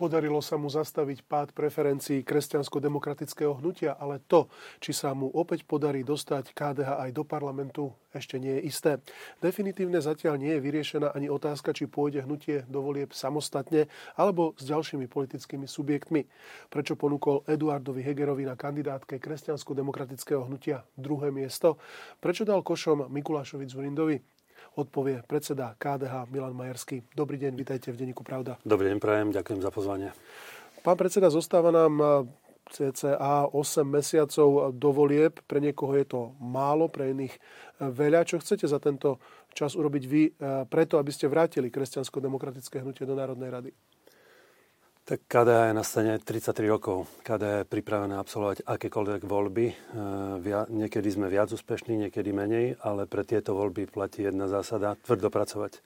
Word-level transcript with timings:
Podarilo 0.00 0.40
sa 0.40 0.56
mu 0.56 0.72
zastaviť 0.72 1.28
pád 1.28 1.52
preferencií 1.52 2.24
kresťansko-demokratického 2.24 3.60
hnutia, 3.60 4.00
ale 4.00 4.16
to, 4.24 4.48
či 4.80 4.96
sa 4.96 5.12
mu 5.12 5.28
opäť 5.28 5.68
podarí 5.68 6.00
dostať 6.08 6.56
KDH 6.56 7.04
aj 7.04 7.10
do 7.12 7.20
parlamentu, 7.20 7.92
ešte 8.16 8.40
nie 8.40 8.56
je 8.56 8.62
isté. 8.64 8.96
Definitívne 9.44 10.00
zatiaľ 10.00 10.40
nie 10.40 10.56
je 10.56 10.64
vyriešená 10.64 11.12
ani 11.12 11.28
otázka, 11.28 11.76
či 11.76 11.84
pôjde 11.84 12.24
hnutie 12.24 12.64
do 12.64 12.80
volieb 12.80 13.12
samostatne 13.12 13.92
alebo 14.16 14.56
s 14.56 14.72
ďalšími 14.72 15.04
politickými 15.04 15.68
subjektmi. 15.68 16.24
Prečo 16.72 16.96
ponúkol 16.96 17.44
Eduardovi 17.44 18.00
Hegerovi 18.00 18.48
na 18.48 18.56
kandidátke 18.56 19.20
kresťansko-demokratického 19.20 20.48
hnutia 20.48 20.80
druhé 20.96 21.28
miesto? 21.28 21.76
Prečo 22.24 22.48
dal 22.48 22.64
košom 22.64 23.12
Mikulášovi 23.12 23.68
Zurindovi? 23.68 24.39
Odpovie 24.78 25.22
predseda 25.26 25.74
KDH 25.76 26.30
Milan 26.30 26.56
Majerský. 26.56 27.02
Dobrý 27.12 27.36
deň, 27.36 27.52
vitajte 27.58 27.88
v 27.92 28.00
Denníku 28.00 28.22
Pravda. 28.22 28.56
Dobrý 28.62 28.88
deň, 28.92 28.98
prajem, 28.98 29.28
ďakujem 29.34 29.60
za 29.60 29.70
pozvanie. 29.74 30.08
Pán 30.80 30.96
predseda, 30.96 31.28
zostáva 31.28 31.68
nám 31.68 32.26
cca 32.70 33.50
8 33.50 33.82
mesiacov 33.82 34.70
do 34.72 34.90
volieb. 34.94 35.42
Pre 35.44 35.58
niekoho 35.58 35.92
je 35.98 36.06
to 36.06 36.20
málo, 36.38 36.86
pre 36.86 37.10
iných 37.10 37.34
veľa. 37.82 38.22
Čo 38.22 38.38
chcete 38.38 38.64
za 38.70 38.78
tento 38.78 39.18
čas 39.50 39.74
urobiť 39.74 40.04
vy 40.06 40.22
preto, 40.70 41.02
aby 41.02 41.10
ste 41.10 41.26
vrátili 41.26 41.68
kresťansko-demokratické 41.68 42.78
hnutie 42.80 43.02
do 43.04 43.18
Národnej 43.18 43.50
rady? 43.50 43.70
Tak 45.10 45.26
KDH 45.26 45.60
je 45.66 45.74
na 45.74 45.82
scéne 45.82 46.12
33 46.22 46.70
rokov. 46.70 47.10
KDH 47.26 47.66
je 47.66 47.66
pripravené 47.66 48.14
absolvovať 48.14 48.62
akékoľvek 48.62 49.26
voľby. 49.26 49.66
E, 49.66 49.74
niekedy 50.70 51.10
sme 51.10 51.26
viac 51.26 51.50
úspešní, 51.50 52.06
niekedy 52.06 52.30
menej, 52.30 52.78
ale 52.78 53.10
pre 53.10 53.26
tieto 53.26 53.58
voľby 53.58 53.90
platí 53.90 54.22
jedna 54.22 54.46
zásada, 54.46 54.94
tvrdo 55.02 55.26
pracovať. 55.34 55.82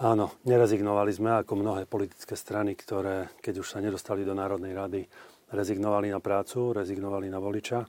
Áno, 0.00 0.32
nerezignovali 0.48 1.12
sme 1.12 1.44
ako 1.44 1.60
mnohé 1.60 1.84
politické 1.84 2.40
strany, 2.40 2.72
ktoré, 2.72 3.28
keď 3.44 3.60
už 3.60 3.68
sa 3.68 3.84
nedostali 3.84 4.24
do 4.24 4.32
Národnej 4.32 4.72
rady, 4.72 5.04
rezignovali 5.52 6.08
na 6.08 6.24
prácu, 6.24 6.72
rezignovali 6.72 7.28
na 7.28 7.44
voliča 7.44 7.84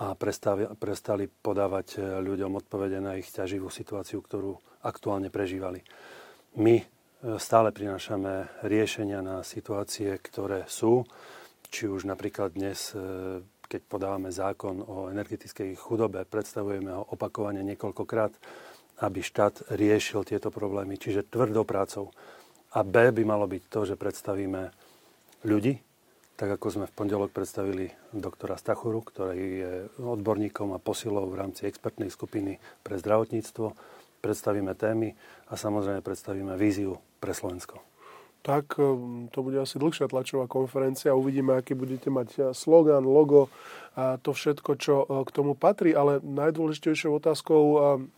a 0.00 0.16
prestali, 0.16 0.72
prestali 0.80 1.28
podávať 1.28 2.00
e, 2.00 2.24
ľuďom 2.24 2.56
odpovede 2.64 2.96
na 2.96 3.20
ich 3.20 3.28
ťaživú 3.28 3.68
situáciu, 3.68 4.24
ktorú 4.24 4.56
aktuálne 4.88 5.28
prežívali. 5.28 5.84
My 6.56 6.80
stále 7.18 7.74
prinášame 7.74 8.46
riešenia 8.62 9.18
na 9.26 9.42
situácie, 9.42 10.14
ktoré 10.22 10.70
sú. 10.70 11.02
Či 11.68 11.90
už 11.90 12.06
napríklad 12.06 12.54
dnes, 12.54 12.94
e, 12.94 13.42
keď 13.66 13.80
podávame 13.90 14.30
zákon 14.30 14.80
o 14.86 15.10
energetickej 15.10 15.74
chudobe, 15.76 16.22
predstavujeme 16.24 16.94
ho 16.94 17.02
opakovane 17.10 17.60
niekoľkokrát, 17.66 18.32
aby 19.02 19.20
štát 19.20 19.74
riešil 19.74 20.22
tieto 20.22 20.54
problémy. 20.54 20.94
Čiže 20.94 21.26
tvrdou 21.26 21.66
prácou. 21.66 22.14
A 22.72 22.86
B 22.86 23.10
by 23.10 23.22
malo 23.26 23.50
byť 23.50 23.62
to, 23.66 23.80
že 23.82 24.00
predstavíme 24.00 24.70
ľudí, 25.42 25.74
tak 26.38 26.54
ako 26.54 26.66
sme 26.70 26.86
v 26.86 26.94
pondelok 26.94 27.34
predstavili 27.34 27.90
doktora 28.14 28.54
Stachuru, 28.54 29.02
ktorý 29.02 29.42
je 29.42 29.72
odborníkom 29.98 30.70
a 30.70 30.78
posilou 30.78 31.26
v 31.26 31.38
rámci 31.42 31.66
expertnej 31.66 32.14
skupiny 32.14 32.62
pre 32.86 32.94
zdravotníctvo 32.94 33.97
predstavíme 34.20 34.74
témy 34.74 35.14
a 35.48 35.54
samozrejme 35.56 36.02
predstavíme 36.02 36.54
víziu 36.58 36.98
pre 37.18 37.34
Slovensko. 37.34 37.80
Tak 38.38 38.78
um, 38.78 39.26
to 39.34 39.42
bude 39.42 39.58
asi 39.58 39.82
dlhšia 39.82 40.06
tlačová 40.06 40.46
konferencia. 40.46 41.10
Uvidíme, 41.10 41.58
aký 41.58 41.74
budete 41.74 42.06
mať 42.06 42.28
uh, 42.38 42.42
slogan, 42.54 43.02
logo 43.02 43.50
a 43.98 44.14
to 44.22 44.30
všetko, 44.30 44.70
čo 44.78 45.02
uh, 45.02 45.26
k 45.26 45.34
tomu 45.34 45.58
patrí. 45.58 45.90
Ale 45.90 46.22
najdôležitejšou 46.22 47.18
otázkou 47.18 47.62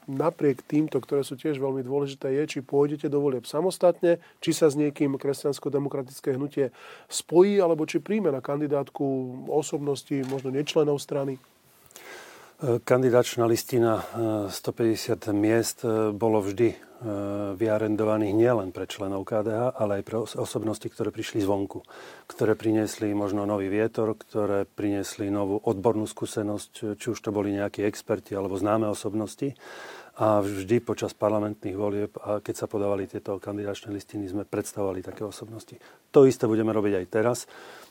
napriek 0.04 0.60
týmto, 0.60 1.00
ktoré 1.00 1.24
sú 1.24 1.40
tiež 1.40 1.56
veľmi 1.56 1.80
dôležité, 1.80 2.36
je, 2.36 2.44
či 2.46 2.58
pôjdete 2.60 3.08
do 3.08 3.16
volieb 3.16 3.48
samostatne, 3.48 4.20
či 4.44 4.52
sa 4.52 4.68
s 4.68 4.76
niekým 4.76 5.16
kresťansko-demokratické 5.16 6.36
hnutie 6.36 6.68
spojí, 7.08 7.56
alebo 7.56 7.88
či 7.88 7.98
príjme 8.04 8.28
na 8.28 8.44
kandidátku 8.44 9.02
osobnosti, 9.48 10.14
možno 10.28 10.52
nečlenov 10.52 11.00
strany. 11.00 11.40
Kandidačná 12.60 13.48
listina 13.48 14.04
150 14.52 14.52
e, 14.52 15.32
miest 15.32 15.80
e, 15.80 16.12
bolo 16.12 16.44
vždy 16.44 16.68
e, 16.68 16.76
vyarendovaných 17.56 18.36
nielen 18.36 18.68
pre 18.68 18.84
členov 18.84 19.24
KDH, 19.24 19.80
ale 19.80 19.92
aj 19.96 20.02
pre 20.04 20.16
osobnosti, 20.20 20.84
ktoré 20.84 21.08
prišli 21.08 21.40
zvonku, 21.40 21.80
ktoré 22.28 22.52
priniesli 22.60 23.16
možno 23.16 23.48
nový 23.48 23.72
vietor, 23.72 24.12
ktoré 24.12 24.68
priniesli 24.68 25.32
novú 25.32 25.56
odbornú 25.56 26.04
skúsenosť, 26.04 27.00
či 27.00 27.06
už 27.08 27.16
to 27.24 27.32
boli 27.32 27.56
nejakí 27.56 27.80
experti 27.80 28.36
alebo 28.36 28.60
známe 28.60 28.84
osobnosti. 28.92 29.56
A 30.20 30.44
vždy 30.44 30.84
počas 30.84 31.16
parlamentných 31.16 31.80
volieb, 31.80 32.12
a 32.20 32.44
keď 32.44 32.54
sa 32.60 32.66
podávali 32.68 33.08
tieto 33.08 33.40
kandidačné 33.40 33.88
listiny, 33.88 34.28
sme 34.28 34.44
predstavovali 34.44 35.00
také 35.00 35.24
osobnosti. 35.24 35.80
To 36.12 36.28
isté 36.28 36.44
budeme 36.44 36.76
robiť 36.76 36.92
aj 37.00 37.06
teraz. 37.08 37.48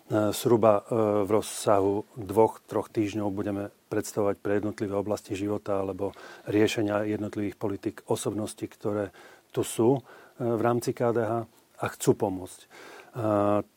Sruba 0.09 0.89
v 0.89 1.29
rozsahu 1.29 2.01
dvoch, 2.17 2.65
troch 2.65 2.89
týždňov 2.89 3.29
budeme 3.29 3.69
predstavovať 3.89 4.41
pre 4.41 4.61
jednotlivé 4.61 4.93
oblasti 4.93 5.33
života 5.33 5.81
alebo 5.81 6.13
riešenia 6.45 7.09
jednotlivých 7.09 7.57
politik 7.57 7.95
osobnosti, 8.05 8.61
ktoré 8.61 9.13
tu 9.49 9.65
sú 9.65 9.97
e, 9.97 10.01
v 10.45 10.61
rámci 10.61 10.93
KDH 10.93 11.49
a 11.81 11.85
chcú 11.97 12.11
pomôcť. 12.13 12.59
E, 12.61 12.67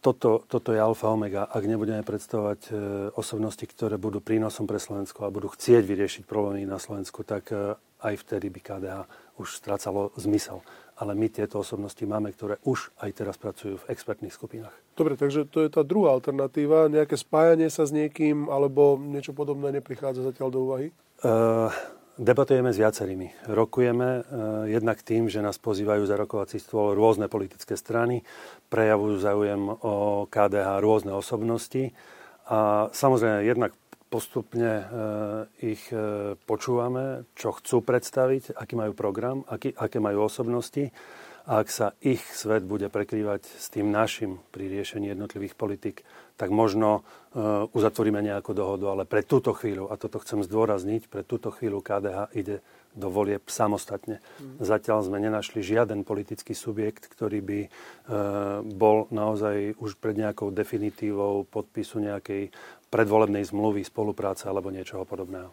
toto, 0.05 0.45
toto 0.45 0.71
je 0.77 0.81
alfa 0.81 1.09
omega. 1.09 1.49
Ak 1.49 1.65
nebudeme 1.65 2.05
predstavovať 2.05 2.61
e, 2.69 2.73
osobnosti, 3.17 3.65
ktoré 3.65 3.97
budú 3.97 4.21
prínosom 4.21 4.69
pre 4.69 4.77
Slovensko 4.77 5.25
a 5.25 5.35
budú 5.35 5.49
chcieť 5.49 5.83
vyriešiť 5.89 6.23
problémy 6.29 6.69
na 6.69 6.77
Slovensku, 6.77 7.25
tak 7.25 7.51
aj 8.03 8.15
vtedy 8.21 8.53
by 8.53 8.61
KDH 8.61 8.99
už 9.41 9.49
strácalo 9.57 10.13
zmysel 10.21 10.61
ale 11.03 11.19
my 11.19 11.27
tieto 11.27 11.59
osobnosti 11.59 12.07
máme, 12.07 12.31
ktoré 12.31 12.63
už 12.63 12.95
aj 13.03 13.11
teraz 13.11 13.35
pracujú 13.35 13.83
v 13.83 13.89
expertných 13.91 14.31
skupinách. 14.31 14.71
Dobre, 14.95 15.19
takže 15.19 15.51
to 15.51 15.67
je 15.67 15.71
tá 15.75 15.83
druhá 15.83 16.15
alternatíva. 16.15 16.87
Nejaké 16.87 17.19
spájanie 17.19 17.67
sa 17.75 17.83
s 17.83 17.91
niekým 17.91 18.47
alebo 18.47 18.95
niečo 18.95 19.35
podobné 19.35 19.75
neprichádza 19.75 20.31
zatiaľ 20.31 20.49
do 20.55 20.59
úvahy? 20.71 20.95
Uh, 21.27 21.75
debatujeme 22.15 22.71
s 22.71 22.79
viacerými. 22.79 23.51
Rokujeme 23.51 24.23
uh, 24.23 24.23
jednak 24.71 25.03
tým, 25.03 25.27
že 25.27 25.43
nás 25.43 25.59
pozývajú 25.59 26.07
za 26.07 26.15
rokovací 26.15 26.63
stôl 26.63 26.95
rôzne 26.95 27.27
politické 27.27 27.75
strany, 27.75 28.23
prejavujú 28.71 29.19
záujem 29.19 29.75
o 29.83 30.25
KDH 30.31 30.79
rôzne 30.79 31.11
osobnosti. 31.19 31.91
A 32.47 32.91
samozrejme, 32.95 33.43
jednak 33.43 33.75
postupne 34.13 34.73
e, 34.77 34.85
ich 35.73 35.89
e, 35.89 36.37
počúvame, 36.37 37.25
čo 37.33 37.57
chcú 37.57 37.81
predstaviť, 37.81 38.53
aký 38.53 38.77
majú 38.77 38.93
program, 38.93 39.49
aký, 39.49 39.73
aké 39.73 39.97
majú 40.05 40.29
osobnosti. 40.29 40.93
A 41.43 41.65
ak 41.65 41.69
sa 41.73 41.97
ich 42.05 42.23
svet 42.23 42.63
bude 42.63 42.87
prekrývať 42.87 43.43
s 43.49 43.67
tým 43.73 43.91
našim 43.91 44.39
pri 44.55 44.69
riešení 44.71 45.11
jednotlivých 45.11 45.59
politik, 45.59 46.07
tak 46.39 46.55
možno 46.55 47.03
uh, 47.03 47.67
uzatvoríme 47.75 48.23
nejakú 48.23 48.55
dohodu. 48.55 48.95
Ale 48.95 49.11
pre 49.11 49.27
túto 49.27 49.51
chvíľu, 49.51 49.91
a 49.91 49.99
toto 49.99 50.23
chcem 50.23 50.47
zdôrazniť, 50.47 51.11
pre 51.11 51.27
túto 51.27 51.51
chvíľu 51.51 51.83
KDH 51.83 52.31
ide 52.39 52.63
do 52.95 53.11
volieb 53.11 53.43
samostatne. 53.51 54.23
Mm. 54.39 54.63
Zatiaľ 54.63 55.03
sme 55.03 55.19
nenašli 55.19 55.67
žiaden 55.67 56.07
politický 56.07 56.55
subjekt, 56.55 57.09
ktorý 57.11 57.41
by 57.41 57.61
bol 58.69 59.09
naozaj 59.09 59.81
už 59.81 59.97
pred 59.97 60.21
nejakou 60.21 60.53
definitívou 60.53 61.49
podpisu 61.49 62.05
nejakej 62.05 62.53
predvolebnej 62.93 63.49
zmluvy, 63.49 63.81
spolupráce 63.89 64.45
alebo 64.45 64.69
niečoho 64.69 65.09
podobného. 65.09 65.49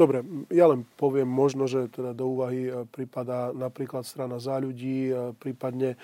Dobre, 0.00 0.24
ja 0.48 0.64
len 0.64 0.88
poviem 0.96 1.28
možno, 1.28 1.68
že 1.68 1.92
teda 1.92 2.16
do 2.16 2.32
úvahy 2.32 2.72
e, 2.72 2.88
prípada 2.88 3.52
napríklad 3.52 4.00
strana 4.00 4.40
za 4.40 4.56
ľudí, 4.56 5.12
e, 5.12 5.36
prípadne 5.36 5.92
e, 5.92 5.96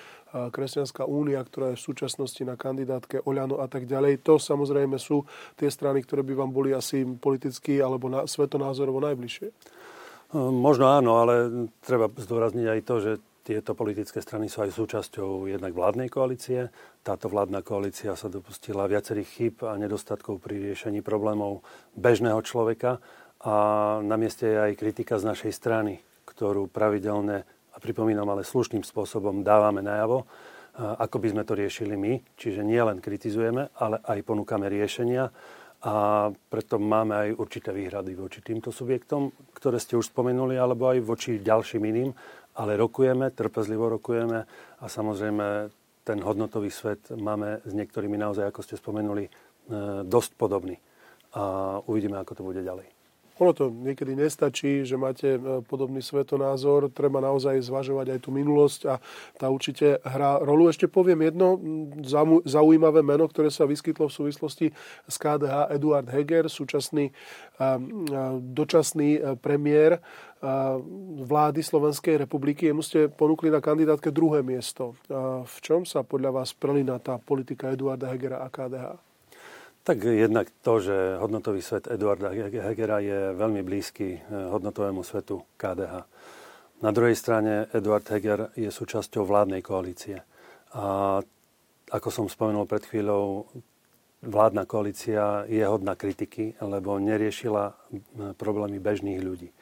Kresťanská 0.53 1.09
únia, 1.09 1.41
ktorá 1.41 1.73
je 1.73 1.81
v 1.81 1.87
súčasnosti 1.89 2.43
na 2.45 2.61
kandidátke 2.61 3.25
Oľano 3.25 3.57
a 3.57 3.67
tak 3.73 3.89
ďalej. 3.89 4.21
To 4.29 4.37
samozrejme 4.37 5.01
sú 5.01 5.25
tie 5.57 5.73
strany, 5.73 6.05
ktoré 6.05 6.21
by 6.29 6.35
vám 6.37 6.53
boli 6.53 6.77
asi 6.77 7.09
politicky 7.09 7.81
alebo 7.81 8.13
na, 8.13 8.29
svetonázorovo 8.29 9.01
najbližšie. 9.01 9.49
Možno 10.37 10.93
áno, 10.93 11.23
ale 11.23 11.35
treba 11.81 12.13
zdôrazniť 12.13 12.67
aj 12.69 12.81
to, 12.85 12.95
že 13.01 13.13
tieto 13.47 13.79
politické 13.79 14.19
strany 14.19 14.51
sú 14.51 14.67
aj 14.67 14.75
súčasťou 14.75 15.47
jednak 15.47 15.71
vládnej 15.71 16.11
koalície. 16.11 16.67
Táto 17.07 17.31
vládna 17.31 17.63
koalícia 17.63 18.19
sa 18.19 18.27
dopustila 18.27 18.91
viacerých 18.91 19.31
chyb 19.31 19.57
a 19.71 19.79
nedostatkov 19.79 20.43
pri 20.43 20.59
riešení 20.59 20.99
problémov 20.99 21.63
bežného 21.95 22.43
človeka 22.43 22.99
a 23.47 23.55
na 24.03 24.19
mieste 24.19 24.51
je 24.51 24.59
aj 24.59 24.73
kritika 24.75 25.23
z 25.23 25.31
našej 25.31 25.53
strany, 25.55 26.03
ktorú 26.27 26.67
pravidelne 26.67 27.47
a 27.47 27.77
pripomínam 27.79 28.27
ale 28.27 28.43
slušným 28.43 28.83
spôsobom 28.83 29.47
dávame 29.47 29.79
najavo, 29.79 30.27
ako 30.77 31.17
by 31.23 31.29
sme 31.31 31.47
to 31.47 31.55
riešili 31.55 31.95
my. 31.95 32.19
Čiže 32.35 32.67
nie 32.67 32.83
len 32.83 32.99
kritizujeme, 32.99 33.71
ale 33.79 34.03
aj 34.03 34.27
ponúkame 34.27 34.67
riešenia 34.67 35.31
a 35.87 36.27
preto 36.51 36.83
máme 36.83 37.15
aj 37.15 37.29
určité 37.39 37.71
výhrady 37.71 38.19
voči 38.19 38.43
týmto 38.43 38.75
subjektom, 38.75 39.31
ktoré 39.55 39.79
ste 39.79 39.95
už 39.95 40.11
spomenuli, 40.11 40.59
alebo 40.59 40.91
aj 40.91 40.99
voči 41.05 41.39
ďalším 41.39 41.83
iným 41.95 42.11
ale 42.57 42.81
rokujeme, 42.81 43.31
trpezlivo 43.31 43.93
rokujeme 43.93 44.49
a 44.81 44.85
samozrejme 44.89 45.69
ten 46.07 46.19
hodnotový 46.23 46.73
svet 46.73 47.13
máme 47.13 47.61
s 47.67 47.73
niektorými 47.75 48.17
naozaj, 48.17 48.49
ako 48.49 48.61
ste 48.65 48.81
spomenuli, 48.81 49.25
e, 49.27 49.31
dosť 50.07 50.31
podobný. 50.41 50.81
A 51.37 51.77
uvidíme, 51.85 52.17
ako 52.17 52.33
to 52.33 52.43
bude 52.47 52.63
ďalej. 52.65 52.96
Ono 53.37 53.53
to 53.53 53.69
niekedy 53.69 54.17
nestačí, 54.17 54.87
že 54.89 54.97
máte 54.97 55.37
e, 55.37 55.61
podobný 55.65 56.01
svetonázor, 56.01 56.89
treba 56.93 57.21
naozaj 57.21 57.61
zvažovať 57.69 58.17
aj 58.17 58.21
tú 58.25 58.31
minulosť 58.33 58.81
a 58.89 58.95
tá 59.37 59.53
určite 59.53 60.01
hrá 60.01 60.41
rolu. 60.41 60.73
Ešte 60.73 60.89
poviem 60.89 61.29
jedno 61.29 61.61
zaujímavé 62.49 63.05
meno, 63.05 63.29
ktoré 63.29 63.53
sa 63.53 63.69
vyskytlo 63.69 64.09
v 64.09 64.17
súvislosti 64.17 64.67
s 65.05 65.17
KDH, 65.21 65.77
Eduard 65.77 66.09
Heger, 66.09 66.49
súčasný 66.49 67.13
dočasný 68.53 69.41
premiér 69.41 70.01
vlády 71.25 71.61
Slovenskej 71.65 72.29
republiky. 72.29 72.69
Jemu 72.69 72.83
ste 72.85 73.09
ponúkli 73.09 73.49
na 73.49 73.65
kandidátke 73.65 74.13
druhé 74.13 74.45
miesto. 74.45 74.95
V 75.45 75.57
čom 75.65 75.89
sa 75.89 76.05
podľa 76.05 76.43
vás 76.43 76.53
prelína 76.53 77.01
tá 77.01 77.17
politika 77.17 77.73
Eduarda 77.73 78.13
Hegera 78.13 78.45
a 78.45 78.49
KDH? 78.53 79.16
Tak 79.87 80.03
jednak 80.03 80.51
to, 80.67 80.83
že 80.83 81.23
hodnotový 81.23 81.63
svet 81.63 81.87
Eduarda 81.87 82.35
Hegera 82.35 82.99
je 82.99 83.31
veľmi 83.39 83.63
blízky 83.63 84.19
eh, 84.19 84.21
hodnotovému 84.27 85.07
svetu 85.07 85.47
KDH. 85.55 85.95
Na 86.83 86.91
druhej 86.91 87.15
strane 87.15 87.71
Eduard 87.71 88.03
Heger 88.11 88.51
je 88.59 88.67
súčasťou 88.67 89.23
vládnej 89.23 89.63
koalície. 89.63 90.19
A 90.75 91.23
ako 91.87 92.09
som 92.11 92.27
spomenul 92.27 92.67
pred 92.67 92.83
chvíľou, 92.83 93.47
vládna 94.27 94.67
koalícia 94.67 95.47
je 95.47 95.63
hodná 95.63 95.95
kritiky, 95.95 96.59
lebo 96.59 96.99
neriešila 96.99 97.71
eh, 97.71 97.75
problémy 98.35 98.83
bežných 98.83 99.23
ľudí 99.23 99.55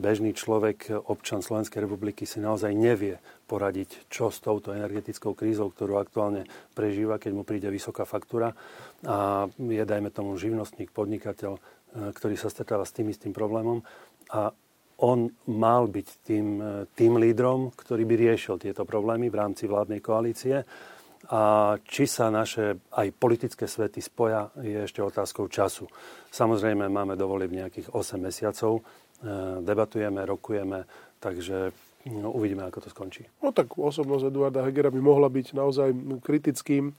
bežný 0.00 0.32
človek, 0.32 0.90
občan 1.12 1.44
Slovenskej 1.44 1.84
republiky 1.84 2.24
si 2.24 2.40
naozaj 2.40 2.72
nevie 2.72 3.20
poradiť, 3.44 4.08
čo 4.08 4.32
s 4.32 4.40
touto 4.40 4.72
energetickou 4.72 5.36
krízou, 5.36 5.68
ktorú 5.68 6.00
aktuálne 6.00 6.48
prežíva, 6.72 7.20
keď 7.20 7.32
mu 7.36 7.44
príde 7.44 7.68
vysoká 7.68 8.08
faktúra 8.08 8.56
a 9.04 9.46
je, 9.54 9.84
dajme 9.84 10.08
tomu, 10.08 10.40
živnostník, 10.40 10.90
podnikateľ, 10.96 11.52
e, 11.54 11.60
ktorý 12.16 12.34
sa 12.40 12.48
stretáva 12.48 12.88
s 12.88 12.96
tým 12.96 13.12
istým 13.12 13.36
problémom 13.36 13.84
a 14.32 14.50
on 15.00 15.32
mal 15.48 15.88
byť 15.88 16.08
tým, 16.24 16.46
e, 16.60 16.64
tým 16.92 17.16
lídrom, 17.20 17.72
ktorý 17.76 18.04
by 18.08 18.14
riešil 18.16 18.56
tieto 18.60 18.88
problémy 18.88 19.28
v 19.28 19.38
rámci 19.38 19.64
vládnej 19.68 20.00
koalície. 20.00 20.64
A 21.28 21.76
či 21.84 22.08
sa 22.08 22.32
naše 22.32 22.80
aj 22.96 23.12
politické 23.12 23.68
svety 23.68 24.00
spoja, 24.00 24.48
je 24.56 24.88
ešte 24.88 25.04
otázkou 25.04 25.52
času. 25.52 25.84
Samozrejme, 26.32 26.88
máme 26.88 27.12
dovoliť 27.12 27.50
nejakých 27.52 27.88
8 27.92 28.16
mesiacov 28.16 28.80
debatujeme, 29.60 30.24
rokujeme, 30.24 30.88
takže 31.20 31.72
no, 32.08 32.32
uvidíme, 32.32 32.64
ako 32.64 32.78
to 32.80 32.88
skončí. 32.88 33.22
No 33.44 33.52
tak 33.52 33.76
osobnosť 33.76 34.32
Eduarda 34.32 34.64
Hegera 34.64 34.88
by 34.88 35.00
mohla 35.00 35.28
byť 35.28 35.52
naozaj 35.52 35.88
kritickým 36.24 36.90
e, 36.90 36.94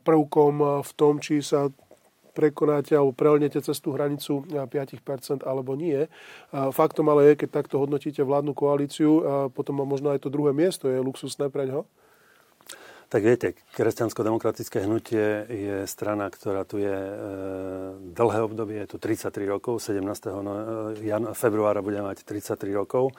prvkom 0.00 0.80
v 0.80 0.90
tom, 0.96 1.20
či 1.20 1.44
sa 1.44 1.68
prekonáte 2.36 2.92
alebo 2.92 3.16
prelnete 3.16 3.56
cez 3.64 3.80
tú 3.80 3.96
hranicu 3.96 4.44
5% 4.44 4.68
alebo 5.48 5.72
nie. 5.72 6.04
Faktom 6.52 7.08
ale 7.08 7.32
je, 7.32 7.40
keď 7.40 7.64
takto 7.64 7.80
hodnotíte 7.80 8.20
vládnu 8.20 8.52
koalíciu, 8.52 9.24
potom 9.56 9.80
má 9.80 9.88
možno 9.88 10.12
aj 10.12 10.20
to 10.20 10.28
druhé 10.28 10.52
miesto, 10.52 10.92
je 10.92 11.00
luxusné 11.00 11.48
pre 11.48 11.64
ňo. 11.64 11.88
Tak 13.06 13.22
viete, 13.22 13.54
kresťansko-demokratické 13.78 14.82
hnutie 14.82 15.46
je 15.46 15.76
strana, 15.86 16.26
ktorá 16.26 16.66
tu 16.66 16.82
je 16.82 16.90
e, 16.90 17.14
dlhé 18.02 18.40
obdobie, 18.42 18.82
je 18.82 18.90
tu 18.90 18.98
33 18.98 19.46
rokov, 19.46 19.78
17. 19.78 20.02
No, 20.42 20.52
e, 20.90 21.06
jan- 21.06 21.30
februára 21.30 21.86
bude 21.86 22.02
mať 22.02 22.26
33 22.26 22.74
rokov 22.74 23.14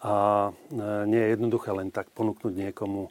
a 0.00 0.48
e, 0.48 0.50
nie 1.12 1.20
je 1.20 1.32
jednoduché 1.36 1.76
len 1.76 1.92
tak 1.92 2.08
ponúknuť 2.16 2.54
niekomu 2.56 3.04
e, 3.04 3.10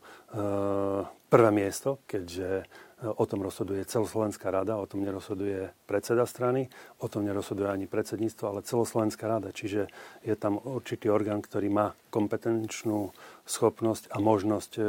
prvé 1.30 1.50
miesto, 1.54 2.02
keďže 2.10 2.66
O 2.98 3.30
tom 3.30 3.46
rozhoduje 3.46 3.86
celoslovenská 3.86 4.50
rada, 4.50 4.82
o 4.82 4.90
tom 4.90 5.06
nerozhoduje 5.06 5.70
predseda 5.86 6.26
strany, 6.26 6.66
o 6.98 7.06
tom 7.06 7.30
nerozhoduje 7.30 7.70
ani 7.70 7.86
predsedníctvo, 7.86 8.44
ale 8.50 8.66
celoslovenská 8.66 9.30
rada. 9.30 9.54
Čiže 9.54 9.86
je 10.26 10.34
tam 10.34 10.58
určitý 10.58 11.14
orgán, 11.14 11.46
ktorý 11.46 11.70
má 11.70 11.94
kompetenčnú 12.10 13.14
schopnosť 13.46 14.10
a 14.10 14.18
možnosť 14.18 14.72
e, 14.74 14.82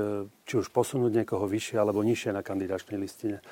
či 0.49 0.55
už 0.57 0.73
posunúť 0.73 1.21
niekoho 1.21 1.45
vyššie 1.45 1.77
alebo 1.77 2.01
nižšie 2.01 2.33
na 2.33 2.41
kandidačnej 2.41 2.97
listine. 2.97 3.45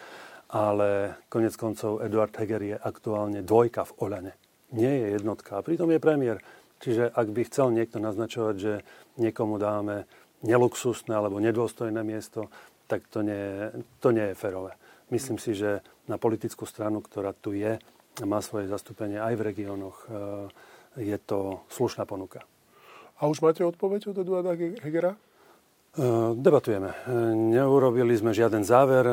Ale 0.48 1.20
konec 1.28 1.52
koncov 1.60 2.00
Eduard 2.00 2.32
Heger 2.32 2.62
je 2.64 2.76
aktuálne 2.80 3.44
dvojka 3.44 3.84
v 3.92 4.08
Oľane. 4.08 4.32
Nie 4.72 5.04
je 5.04 5.20
jednotka. 5.20 5.60
A 5.60 5.64
pritom 5.66 5.92
je 5.92 6.00
premiér. 6.00 6.40
Čiže 6.80 7.12
ak 7.12 7.28
by 7.28 7.44
chcel 7.44 7.76
niekto 7.76 8.00
naznačovať, 8.00 8.54
že 8.56 8.80
niekomu 9.20 9.60
dáme 9.60 10.08
neluxusné 10.40 11.12
alebo 11.12 11.44
nedôstojné 11.44 12.00
miesto, 12.00 12.48
tak 12.86 13.06
to 13.10 13.22
nie, 13.22 13.70
to 14.00 14.10
nie 14.10 14.32
je 14.32 14.38
férové. 14.38 14.72
Myslím 15.10 15.38
si, 15.38 15.54
že 15.54 15.82
na 16.10 16.18
politickú 16.18 16.66
stranu, 16.66 17.02
ktorá 17.02 17.34
tu 17.34 17.54
je, 17.54 17.78
má 18.24 18.40
svoje 18.40 18.66
zastúpenie 18.66 19.20
aj 19.20 19.34
v 19.36 19.44
regiónoch, 19.52 19.96
e, 20.06 21.12
je 21.12 21.18
to 21.20 21.62
slušná 21.68 22.08
ponuka. 22.08 22.42
A 23.20 23.28
už 23.28 23.44
máte 23.44 23.60
odpoveď 23.64 24.12
od 24.12 24.16
Eduarda 24.24 24.56
Hegera? 24.56 25.12
E, 25.12 25.18
debatujeme. 26.34 26.90
E, 26.90 26.96
neurobili 27.36 28.16
sme 28.16 28.32
žiaden 28.32 28.64
záver, 28.64 29.04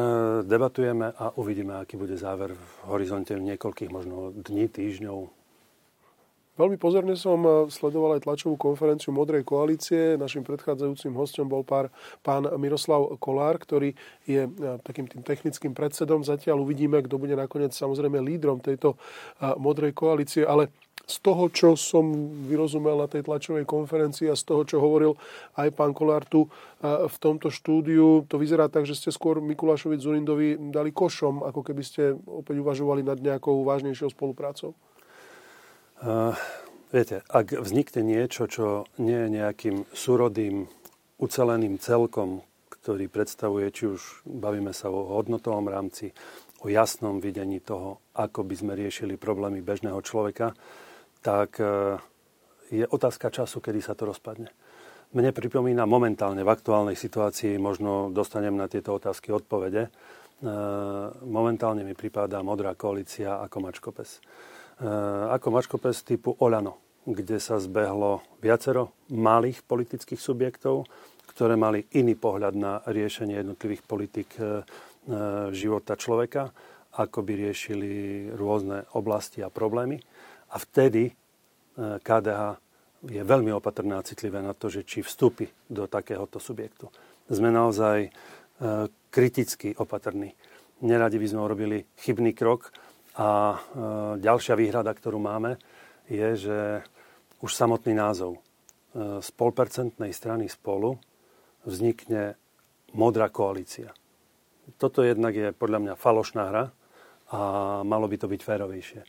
debatujeme 0.48 1.12
a 1.14 1.36
uvidíme, 1.36 1.78
aký 1.78 2.00
bude 2.00 2.16
záver 2.16 2.56
v 2.56 2.74
horizonte 2.88 3.36
niekoľkých 3.36 3.92
možno 3.92 4.32
dní, 4.32 4.72
týždňov, 4.72 5.43
Veľmi 6.54 6.78
pozorne 6.78 7.18
som 7.18 7.42
eh, 7.42 7.54
sledoval 7.74 8.22
aj 8.22 8.30
tlačovú 8.30 8.62
konferenciu 8.62 9.10
Modrej 9.10 9.42
koalície. 9.42 10.14
Našim 10.22 10.46
predchádzajúcim 10.46 11.10
hostom 11.18 11.50
bol 11.50 11.66
pár, 11.66 11.90
pán 12.22 12.46
Miroslav 12.62 13.10
Kolár, 13.18 13.58
ktorý 13.58 13.98
je 14.30 14.46
eh, 14.46 14.78
takým 14.86 15.10
tým 15.10 15.26
technickým 15.26 15.74
predsedom. 15.74 16.22
Zatiaľ 16.22 16.62
uvidíme, 16.62 17.02
kto 17.02 17.18
bude 17.18 17.34
nakoniec 17.34 17.74
samozrejme 17.74 18.22
lídrom 18.22 18.62
tejto 18.62 18.94
eh, 18.94 19.58
Modrej 19.58 19.98
koalície, 19.98 20.46
ale 20.46 20.70
z 21.10 21.26
toho, 21.26 21.50
čo 21.50 21.74
som 21.74 22.06
vyrozumel 22.46 23.02
na 23.02 23.10
tej 23.10 23.26
tlačovej 23.26 23.66
konferencii 23.66 24.30
a 24.30 24.38
z 24.38 24.46
toho, 24.46 24.62
čo 24.62 24.78
hovoril 24.78 25.18
aj 25.58 25.74
pán 25.76 25.92
Kolár 25.92 26.24
tu 26.24 26.48
v 26.80 27.18
tomto 27.20 27.52
štúdiu, 27.52 28.24
to 28.24 28.40
vyzerá 28.40 28.72
tak, 28.72 28.88
že 28.88 28.96
ste 28.96 29.12
skôr 29.12 29.44
Mikulášovi 29.44 30.00
Zurindovi 30.00 30.56
dali 30.72 30.96
košom, 30.96 31.44
ako 31.44 31.60
keby 31.60 31.84
ste 31.84 32.16
opäť 32.24 32.56
uvažovali 32.64 33.04
nad 33.04 33.20
nejakou 33.20 33.68
vážnejšou 33.68 34.16
spoluprácou. 34.16 34.72
Uh, 36.02 36.34
viete, 36.90 37.22
ak 37.30 37.54
vznikne 37.62 38.02
niečo, 38.02 38.50
čo 38.50 38.90
nie 38.98 39.16
je 39.16 39.30
nejakým 39.30 39.76
súrodým, 39.94 40.66
uceleným 41.22 41.78
celkom, 41.78 42.44
ktorý 42.68 43.08
predstavuje, 43.08 43.70
či 43.72 43.88
už 43.88 44.26
bavíme 44.28 44.76
sa 44.76 44.92
o 44.92 45.16
hodnotovom 45.22 45.70
rámci, 45.70 46.12
o 46.60 46.68
jasnom 46.68 47.22
videní 47.24 47.64
toho, 47.64 48.04
ako 48.18 48.44
by 48.44 48.56
sme 48.58 48.74
riešili 48.76 49.16
problémy 49.16 49.64
bežného 49.64 50.00
človeka, 50.04 50.52
tak 51.24 51.62
uh, 51.62 51.96
je 52.68 52.84
otázka 52.84 53.30
času, 53.32 53.62
kedy 53.64 53.80
sa 53.80 53.94
to 53.96 54.10
rozpadne. 54.10 54.52
Mne 55.14 55.30
pripomína 55.30 55.86
momentálne 55.86 56.42
v 56.42 56.50
aktuálnej 56.50 56.98
situácii, 56.98 57.62
možno 57.62 58.10
dostanem 58.10 58.58
na 58.58 58.66
tieto 58.66 58.98
otázky 58.98 59.30
odpovede, 59.30 59.88
uh, 59.88 61.14
momentálne 61.24 61.86
mi 61.86 61.96
pripadá 61.96 62.42
modrá 62.44 62.74
koalícia 62.76 63.40
ako 63.40 63.58
mačkopes. 63.62 64.20
Eh, 64.20 64.63
ako 65.34 65.48
mačkopes 65.54 66.02
typu 66.02 66.34
Olano, 66.40 66.82
kde 67.06 67.38
sa 67.38 67.60
zbehlo 67.60 68.24
viacero 68.40 68.96
malých 69.12 69.62
politických 69.68 70.18
subjektov, 70.18 70.88
ktoré 71.34 71.58
mali 71.58 71.84
iný 71.98 72.14
pohľad 72.14 72.54
na 72.54 72.80
riešenie 72.86 73.42
jednotlivých 73.42 73.84
politik 73.84 74.30
eh, 74.38 74.62
eh, 74.62 75.50
života 75.52 75.98
človeka, 75.98 76.54
ako 76.94 77.26
by 77.26 77.34
riešili 77.50 77.92
rôzne 78.38 78.86
oblasti 78.94 79.42
a 79.42 79.50
problémy. 79.50 79.98
A 80.54 80.62
vtedy 80.62 81.10
KDH 81.74 82.42
je 83.10 83.18
veľmi 83.26 83.50
opatrná 83.50 83.98
a 83.98 84.06
citlivé 84.06 84.46
na 84.46 84.54
to, 84.54 84.70
že 84.70 84.86
či 84.86 85.02
vstúpi 85.02 85.50
do 85.66 85.90
takéhoto 85.90 86.38
subjektu. 86.38 86.94
Sme 87.26 87.50
naozaj 87.50 88.14
kriticky 89.10 89.74
opatrní. 89.74 90.38
Neradi 90.86 91.18
by 91.18 91.28
sme 91.34 91.42
urobili 91.42 91.82
chybný 91.98 92.38
krok, 92.38 92.70
a 93.14 93.30
e, 93.30 93.58
ďalšia 94.22 94.58
výhrada, 94.58 94.90
ktorú 94.90 95.22
máme, 95.22 95.62
je, 96.10 96.30
že 96.38 96.60
už 97.46 97.52
samotný 97.54 97.94
názov 97.94 98.40
e, 98.40 99.22
z 99.22 99.30
polpercentnej 99.38 100.10
strany 100.14 100.50
spolu 100.50 100.98
vznikne 101.64 102.36
modrá 102.98 103.30
koalícia. 103.30 103.94
Toto 104.80 105.04
jednak 105.04 105.36
je 105.36 105.52
podľa 105.52 105.80
mňa 105.80 105.94
falošná 106.00 106.44
hra 106.50 106.66
a 107.34 107.40
malo 107.84 108.06
by 108.08 108.18
to 108.18 108.28
byť 108.30 108.42
férovejšie. 108.42 109.02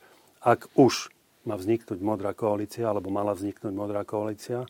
Ak 0.45 0.69
už 0.77 1.09
má 1.45 1.55
vzniknúť 1.55 2.01
modrá 2.01 2.33
koalícia, 2.33 2.89
alebo 2.89 3.13
mala 3.13 3.37
vzniknúť 3.37 3.73
modrá 3.73 4.01
koalícia, 4.03 4.65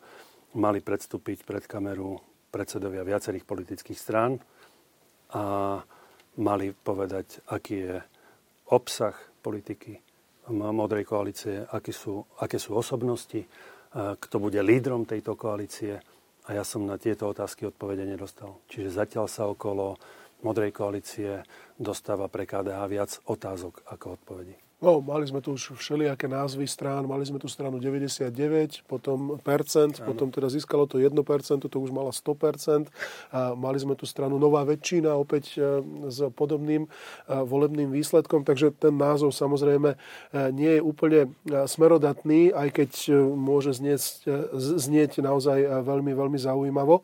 mali 0.56 0.80
predstúpiť 0.80 1.44
pred 1.48 1.63
kameru 1.68 2.20
predsedovia 2.51 3.04
viacerých 3.04 3.44
politických 3.44 4.00
strán 4.00 4.39
a 5.36 5.80
mali 6.39 6.72
povedať, 6.72 7.44
aký 7.51 7.75
je 7.75 7.96
obsah 8.72 9.14
politiky 9.46 10.02
Modrej 10.50 11.10
koalície, 11.10 11.66
aké 11.66 11.90
sú, 11.90 12.22
aké 12.38 12.62
sú 12.62 12.78
osobnosti, 12.78 13.50
kto 13.96 14.36
bude 14.38 14.62
lídrom 14.62 15.10
tejto 15.10 15.34
koalície. 15.34 15.98
A 16.46 16.54
ja 16.54 16.62
som 16.62 16.86
na 16.86 17.02
tieto 17.02 17.26
otázky 17.26 17.66
odpovede 17.66 18.06
nedostal. 18.06 18.62
Čiže 18.70 18.94
zatiaľ 18.94 19.26
sa 19.26 19.50
okolo 19.50 19.98
Modrej 20.46 20.78
koalície 20.78 21.42
dostáva 21.74 22.30
pre 22.30 22.46
KDH 22.46 22.80
viac 22.86 23.12
otázok 23.26 23.82
ako 23.90 24.22
odpovedí. 24.22 24.65
No, 24.84 25.00
mali 25.00 25.24
sme 25.24 25.39
tu 25.39 25.55
už 25.55 25.79
všelijaké 25.79 26.27
názvy 26.27 26.67
strán, 26.67 27.08
mali 27.08 27.24
sme 27.24 27.39
tu 27.39 27.48
stranu 27.48 27.79
99, 27.79 28.84
potom 28.91 29.39
percent, 29.39 30.03
ano. 30.03 30.12
potom 30.12 30.27
teda 30.27 30.51
získalo 30.51 30.84
to 30.84 31.00
1%, 31.00 31.15
to 31.63 31.77
už 31.79 31.96
mala 31.96 32.12
100%. 32.12 32.91
A 33.32 33.55
mali 33.55 33.79
sme 33.79 33.96
tu 33.96 34.03
stranu 34.03 34.36
Nová 34.36 34.67
väčšina, 34.67 35.15
opäť 35.15 35.55
e, 35.55 35.79
s 36.12 36.27
podobným 36.36 36.86
e, 36.86 36.89
volebným 37.32 37.88
výsledkom, 37.88 38.44
takže 38.44 38.75
ten 38.75 39.00
názov 39.00 39.32
samozrejme 39.32 39.96
e, 39.96 39.98
nie 40.51 40.75
je 40.75 40.82
úplne 40.84 41.32
smerodatný, 41.48 42.51
aj 42.51 42.70
keď 42.75 42.91
môže 43.32 43.79
znieť, 43.79 44.27
znieť 44.60 45.24
naozaj 45.24 45.88
veľmi, 45.88 46.12
veľmi 46.12 46.36
zaujímavo. 46.36 47.00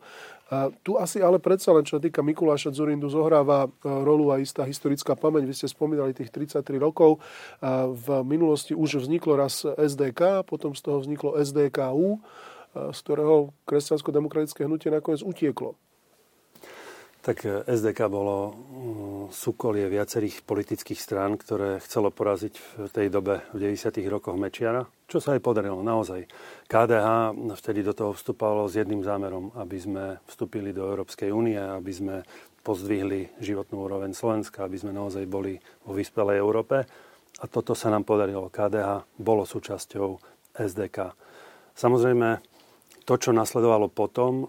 Tu 0.84 0.92
asi 1.00 1.24
ale 1.24 1.40
predsa 1.40 1.72
len, 1.72 1.80
čo 1.80 1.96
sa 1.96 2.02
týka 2.04 2.20
Mikuláša 2.20 2.76
Zurindu, 2.76 3.08
zohráva 3.08 3.64
e, 3.64 3.68
rolu 3.88 4.36
aj 4.36 4.44
istá 4.44 4.62
historická 4.68 5.16
pamäť. 5.16 5.48
Vy 5.48 5.54
ste 5.56 5.68
spomínali 5.72 6.12
tých 6.12 6.28
33 6.28 6.76
rokov. 6.76 7.24
V 7.88 8.06
minulosti 8.28 8.76
už 8.76 9.00
vzniklo 9.00 9.40
raz 9.40 9.64
SDK, 9.64 10.44
potom 10.44 10.76
z 10.76 10.80
toho 10.84 11.00
vzniklo 11.00 11.40
SDKU, 11.40 12.08
e, 12.16 12.18
z 12.92 12.98
ktorého 13.00 13.56
kresťansko-demokratické 13.64 14.68
hnutie 14.68 14.92
nakoniec 14.92 15.24
utieklo. 15.24 15.72
Tak 17.22 17.46
e, 17.46 17.62
SDK 17.70 18.10
bolo 18.10 18.52
súkolie 19.30 19.86
viacerých 19.86 20.42
politických 20.42 20.98
strán, 20.98 21.38
ktoré 21.38 21.78
chcelo 21.80 22.10
poraziť 22.10 22.54
v 22.58 22.90
tej 22.90 23.06
dobe 23.08 23.46
v 23.54 23.70
90. 23.72 23.94
rokoch 24.10 24.34
Mečiara 24.34 24.84
čo 25.12 25.20
sa 25.20 25.36
aj 25.36 25.44
podarilo 25.44 25.84
naozaj. 25.84 26.24
KDH 26.64 27.36
vtedy 27.60 27.84
do 27.84 27.92
toho 27.92 28.16
vstupovalo 28.16 28.64
s 28.64 28.80
jedným 28.80 29.04
zámerom, 29.04 29.52
aby 29.60 29.76
sme 29.76 30.04
vstúpili 30.24 30.72
do 30.72 30.88
Európskej 30.88 31.28
únie, 31.28 31.60
aby 31.60 31.92
sme 31.92 32.16
pozdvihli 32.64 33.36
životnú 33.36 33.84
úroveň 33.84 34.16
Slovenska, 34.16 34.64
aby 34.64 34.80
sme 34.80 34.96
naozaj 34.96 35.28
boli 35.28 35.60
vo 35.84 35.92
vyspelej 35.92 36.40
Európe. 36.40 36.88
A 37.36 37.44
toto 37.44 37.76
sa 37.76 37.92
nám 37.92 38.08
podarilo. 38.08 38.48
KDH 38.48 39.20
bolo 39.20 39.44
súčasťou 39.44 40.16
SDK. 40.56 41.12
Samozrejme, 41.76 42.40
to, 43.04 43.14
čo 43.20 43.36
nasledovalo 43.36 43.92
potom, 43.92 44.48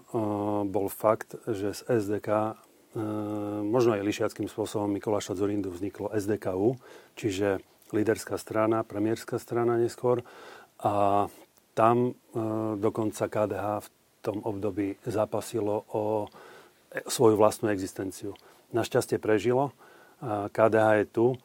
bol 0.64 0.88
fakt, 0.88 1.36
že 1.44 1.76
z 1.76 1.80
SDK 1.92 2.56
možno 3.64 3.98
aj 3.98 4.06
lišiackým 4.06 4.46
spôsobom 4.46 4.86
Mikuláša 4.86 5.34
Zurindu 5.34 5.74
vzniklo 5.74 6.14
SDKU, 6.14 6.78
čiže 7.18 7.58
líderská 7.90 8.38
strana, 8.38 8.86
premiérska 8.86 9.38
strana 9.42 9.74
neskôr. 9.78 10.22
A 10.78 11.26
tam 11.74 11.96
e, 12.06 12.12
dokonca 12.78 13.26
KDH 13.26 13.66
v 13.82 13.88
tom 14.22 14.38
období 14.46 14.94
zapasilo 15.06 15.86
o 15.90 16.30
svoju 17.10 17.34
vlastnú 17.34 17.74
existenciu. 17.74 18.38
Našťastie 18.70 19.18
prežilo. 19.18 19.74
KDH 20.24 20.86
je 21.02 21.06
tu. 21.10 21.26
E, 21.34 21.36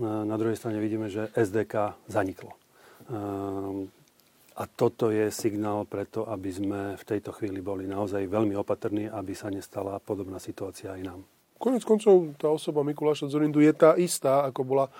na 0.00 0.36
druhej 0.40 0.56
strane 0.56 0.80
vidíme, 0.80 1.12
že 1.12 1.28
SDK 1.36 2.00
zaniklo. 2.08 2.56
A 4.54 4.70
toto 4.70 5.10
je 5.10 5.34
signál 5.34 5.82
preto, 5.82 6.30
aby 6.30 6.50
sme 6.54 6.80
v 6.94 7.04
tejto 7.04 7.34
chvíli 7.34 7.58
boli 7.58 7.90
naozaj 7.90 8.30
veľmi 8.30 8.54
opatrní, 8.54 9.10
aby 9.10 9.34
sa 9.34 9.50
nestala 9.50 9.98
podobná 9.98 10.38
situácia 10.38 10.94
aj 10.94 11.02
nám. 11.02 11.20
Konec 11.54 11.86
koncov 11.86 12.34
tá 12.36 12.50
osoba 12.50 12.84
Mikuláša 12.84 13.30
Zorindu 13.30 13.62
je 13.62 13.72
tá 13.72 13.96
istá, 13.96 14.44
ako 14.44 14.60
bola 14.66 14.86
e, 14.86 14.92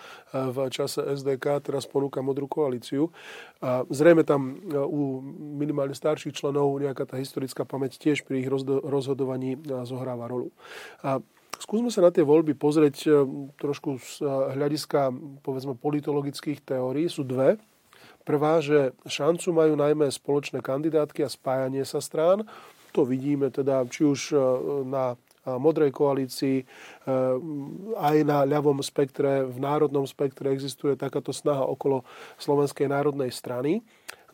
v 0.49 0.73
čase 0.73 1.03
SDK, 1.03 1.61
teraz 1.61 1.85
ponúka 1.85 2.25
modrú 2.25 2.49
koalíciu. 2.49 3.13
A 3.61 3.85
zrejme 3.93 4.25
tam 4.25 4.57
e, 4.57 4.79
u 4.79 5.21
minimálne 5.61 5.93
starších 5.93 6.33
členov 6.33 6.73
nejaká 6.79 7.05
tá 7.11 7.21
historická 7.21 7.67
pamäť 7.69 8.01
tiež 8.01 8.25
pri 8.25 8.47
ich 8.47 8.49
rozhodovaní 8.81 9.59
e, 9.59 9.77
zohráva 9.85 10.25
rolu. 10.25 10.55
A 11.05 11.21
skúsme 11.61 11.93
sa 11.93 12.07
na 12.07 12.15
tie 12.15 12.25
voľby 12.25 12.57
pozrieť 12.57 13.13
trošku 13.61 14.01
z 14.01 14.25
hľadiska 14.57 15.13
povedzme 15.43 15.77
politologických 15.77 16.65
teórií. 16.65 17.13
Sú 17.13 17.29
dve. 17.29 17.61
Prvá, 18.25 18.65
že 18.65 18.97
šancu 19.05 19.53
majú 19.53 19.77
najmä 19.77 20.09
spoločné 20.09 20.65
kandidátky 20.65 21.25
a 21.25 21.33
spájanie 21.33 21.85
sa 21.85 22.01
strán. 22.01 22.49
To 22.97 23.05
vidíme 23.05 23.53
teda 23.53 23.85
či 23.93 24.09
už 24.09 24.21
na 24.89 25.21
modrej 25.45 25.93
koalícii, 25.93 26.57
e, 26.61 26.65
aj 28.01 28.17
na 28.25 28.49
ľavom 28.49 28.81
spektre, 28.81 29.45
v 29.45 29.59
národnom 29.61 30.09
spektre 30.09 30.51
existuje 30.51 30.97
takáto 30.97 31.37
snaha 31.37 31.69
okolo 31.69 32.03
Slovenskej 32.41 32.89
národnej 32.89 33.29
strany. 33.29 33.85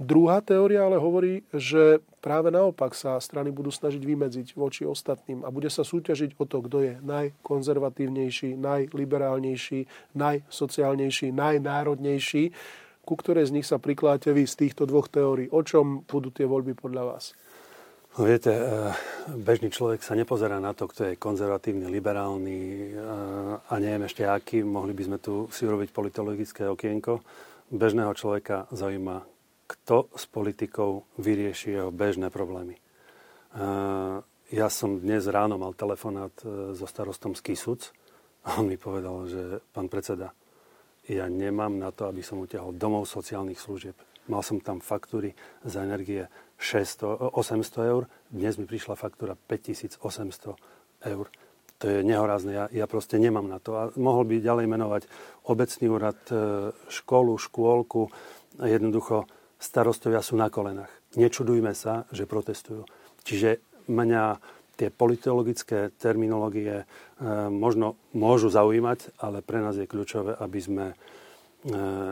Druhá 0.00 0.40
teória 0.40 0.80
ale 0.80 0.96
hovorí, 0.96 1.44
že 1.52 2.00
práve 2.24 2.48
naopak 2.48 2.96
sa 2.96 3.20
strany 3.20 3.52
budú 3.52 3.68
snažiť 3.68 4.00
vymedziť 4.00 4.56
voči 4.56 4.88
ostatným 4.88 5.44
a 5.44 5.52
bude 5.52 5.68
sa 5.68 5.84
súťažiť 5.84 6.40
o 6.40 6.48
to, 6.48 6.64
kto 6.64 6.76
je 6.80 6.92
najkonzervatívnejší, 7.04 8.56
najliberálnejší, 8.56 9.80
najsociálnejší, 10.16 11.36
najnárodnejší. 11.36 12.44
Ku 13.04 13.14
ktorej 13.16 13.48
z 13.48 13.54
nich 13.56 13.66
sa 13.66 13.80
prikláte 13.80 14.30
vy 14.30 14.44
z 14.44 14.66
týchto 14.66 14.84
dvoch 14.84 15.08
teórií? 15.08 15.48
O 15.50 15.64
čom 15.64 16.04
budú 16.04 16.30
tie 16.30 16.44
voľby 16.44 16.76
podľa 16.76 17.02
vás? 17.16 17.32
No 18.18 18.26
viete, 18.26 18.50
eh, 18.50 18.90
bežný 19.38 19.70
človek 19.70 20.02
sa 20.02 20.18
nepozerá 20.18 20.58
na 20.58 20.74
to, 20.74 20.90
kto 20.90 21.14
je 21.14 21.20
konzervatívny, 21.20 21.86
liberálny 21.86 22.58
eh, 22.58 22.98
a 23.70 23.72
neviem 23.78 24.02
ešte 24.02 24.26
aký. 24.26 24.66
Mohli 24.66 24.92
by 24.98 25.02
sme 25.06 25.18
tu 25.22 25.46
si 25.54 25.62
urobiť 25.62 25.94
politologické 25.94 26.66
okienko. 26.66 27.22
Bežného 27.70 28.10
človeka 28.18 28.66
zaujíma, 28.74 29.22
kto 29.70 30.10
s 30.18 30.26
politikou 30.26 31.06
vyrieši 31.22 31.78
jeho 31.78 31.94
bežné 31.94 32.34
problémy. 32.34 32.74
Eh, 32.74 34.16
ja 34.50 34.66
som 34.66 34.98
dnes 34.98 35.30
ráno 35.30 35.54
mal 35.54 35.78
telefonát 35.78 36.34
so 36.74 36.82
starostom 36.82 37.38
z 37.38 37.40
Kisuc 37.46 37.94
a 38.42 38.58
on 38.58 38.66
mi 38.66 38.74
povedal, 38.74 39.30
že 39.30 39.62
pán 39.70 39.86
predseda, 39.86 40.34
ja 41.08 41.28
nemám 41.28 41.78
na 41.78 41.94
to, 41.94 42.08
aby 42.10 42.20
som 42.20 42.42
utiahol 42.42 42.76
domov 42.76 43.08
sociálnych 43.08 43.60
služieb. 43.60 43.96
Mal 44.28 44.44
som 44.44 44.60
tam 44.60 44.84
faktúry 44.84 45.32
za 45.64 45.82
energie 45.82 46.28
600, 46.60 47.34
800 47.34 47.90
eur, 47.90 48.04
dnes 48.28 48.54
mi 48.60 48.68
prišla 48.68 48.94
faktúra 48.94 49.34
5800 49.34 50.54
eur. 51.08 51.26
To 51.80 51.84
je 51.88 52.04
nehorázne, 52.04 52.52
ja, 52.52 52.64
ja 52.68 52.84
proste 52.84 53.16
nemám 53.16 53.48
na 53.48 53.56
to. 53.56 53.72
A 53.72 53.88
mohol 53.96 54.28
by 54.28 54.44
ďalej 54.44 54.68
menovať 54.68 55.02
obecný 55.48 55.86
úrad, 55.88 56.20
e, 56.28 56.68
školu, 56.92 57.40
škôlku. 57.40 58.12
Jednoducho 58.60 59.24
starostovia 59.56 60.20
sú 60.20 60.36
na 60.36 60.52
kolenách. 60.52 60.92
Nečudujme 61.16 61.72
sa, 61.72 62.04
že 62.12 62.28
protestujú. 62.28 62.84
Čiže 63.24 63.64
mňa 63.88 64.24
tie 64.80 64.88
politologické 64.88 65.92
terminológie 66.00 66.80
e, 66.80 66.84
možno 67.52 68.00
môžu 68.16 68.48
zaujímať, 68.48 69.20
ale 69.20 69.44
pre 69.44 69.60
nás 69.60 69.76
je 69.76 69.84
kľúčové, 69.84 70.40
aby 70.40 70.60
sme 70.60 70.86
e, 70.88 70.94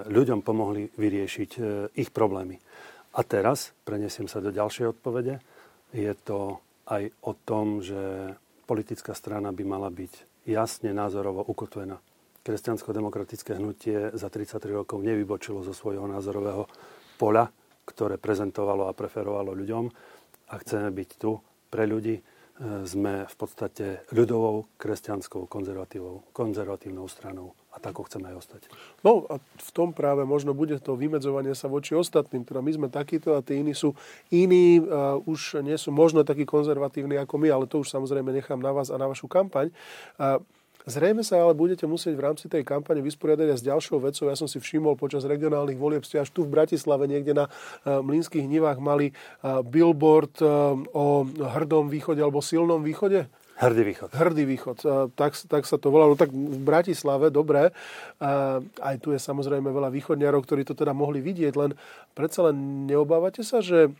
ľuďom 0.04 0.44
pomohli 0.44 0.92
vyriešiť 0.92 1.50
ich 1.96 2.12
problémy. 2.12 2.60
A 3.16 3.24
teraz, 3.24 3.72
prenesiem 3.88 4.28
sa 4.28 4.44
do 4.44 4.52
ďalšej 4.52 4.92
odpovede, 4.92 5.40
je 5.96 6.12
to 6.20 6.60
aj 6.92 7.08
o 7.24 7.32
tom, 7.32 7.80
že 7.80 8.36
politická 8.68 9.16
strana 9.16 9.48
by 9.48 9.64
mala 9.64 9.88
byť 9.88 10.44
jasne 10.44 10.92
názorovo 10.92 11.40
ukotvená. 11.44 11.96
Kresťansko-demokratické 12.44 13.56
hnutie 13.56 14.12
za 14.16 14.28
33 14.32 14.84
rokov 14.84 15.04
nevybočilo 15.04 15.60
zo 15.64 15.72
svojho 15.76 16.08
názorového 16.08 16.64
poľa, 17.20 17.48
ktoré 17.84 18.16
prezentovalo 18.16 18.88
a 18.88 18.96
preferovalo 18.96 19.52
ľuďom 19.52 19.84
a 20.48 20.54
chceme 20.60 20.88
byť 20.92 21.10
tu 21.20 21.36
pre 21.68 21.84
ľudí. 21.84 22.16
Sme 22.58 23.22
v 23.30 23.36
podstate 23.38 24.02
ľudovou 24.10 24.66
kresťanskou 24.82 25.46
konzervatívnou 26.34 27.06
stranou 27.06 27.54
a 27.70 27.78
tako 27.78 28.10
chceme 28.10 28.34
aj 28.34 28.36
ostať. 28.42 28.62
No 29.06 29.22
a 29.30 29.38
v 29.38 29.70
tom 29.70 29.94
práve 29.94 30.26
možno 30.26 30.58
bude 30.58 30.74
to 30.82 30.98
vymedzovanie 30.98 31.54
sa 31.54 31.70
voči 31.70 31.94
ostatným. 31.94 32.42
Teda 32.42 32.58
my 32.58 32.70
sme 32.74 32.88
takíto 32.90 33.38
a 33.38 33.46
tí 33.46 33.62
iní 33.62 33.78
sú 33.78 33.94
iní, 34.34 34.82
uh, 34.82 35.22
už 35.22 35.62
nie 35.62 35.78
sú 35.78 35.94
možno 35.94 36.26
takí 36.26 36.42
konzervatívni 36.42 37.14
ako 37.22 37.38
my, 37.38 37.46
ale 37.46 37.64
to 37.70 37.78
už 37.78 37.94
samozrejme 37.94 38.34
nechám 38.34 38.58
na 38.58 38.74
vás 38.74 38.90
a 38.90 38.98
na 38.98 39.06
vašu 39.06 39.30
kampaň. 39.30 39.70
Uh, 40.18 40.42
Zrejme 40.86 41.26
sa 41.26 41.42
ale 41.42 41.58
budete 41.58 41.84
musieť 41.90 42.14
v 42.14 42.24
rámci 42.24 42.46
tej 42.46 42.62
kampane 42.62 43.02
vysporiadať 43.02 43.48
aj 43.50 43.58
s 43.58 43.66
ďalšou 43.66 43.98
vecou. 43.98 44.30
Ja 44.30 44.38
som 44.38 44.46
si 44.46 44.62
všimol 44.62 44.94
počas 44.94 45.26
regionálnych 45.26 45.80
volieb, 45.80 46.06
ste 46.06 46.22
až 46.22 46.30
tu 46.30 46.46
v 46.46 46.54
Bratislave 46.54 47.10
niekde 47.10 47.34
na 47.34 47.44
uh, 47.48 47.98
Mlínskych 48.00 48.46
nivách 48.46 48.78
mali 48.78 49.10
uh, 49.10 49.60
billboard 49.66 50.38
uh, 50.40 50.78
o 50.94 51.26
hrdom 51.28 51.90
východe 51.90 52.22
alebo 52.22 52.44
silnom 52.44 52.80
východe. 52.80 53.26
Hrdý 53.58 53.82
východ. 53.90 54.14
Hrdý 54.14 54.44
východ. 54.46 54.78
Tak, 55.18 55.34
tak 55.50 55.66
sa 55.66 55.82
to 55.82 55.90
volalo. 55.90 56.14
Tak 56.14 56.30
v 56.30 56.62
Bratislave, 56.62 57.34
dobre. 57.34 57.74
Aj 58.78 58.96
tu 59.02 59.10
je 59.10 59.18
samozrejme 59.18 59.66
veľa 59.74 59.90
východniarov, 59.90 60.46
ktorí 60.46 60.62
to 60.62 60.78
teda 60.78 60.94
mohli 60.94 61.18
vidieť, 61.18 61.58
len 61.58 61.74
predsa 62.14 62.46
len 62.46 62.86
neobávate 62.86 63.42
sa, 63.42 63.58
že 63.58 63.90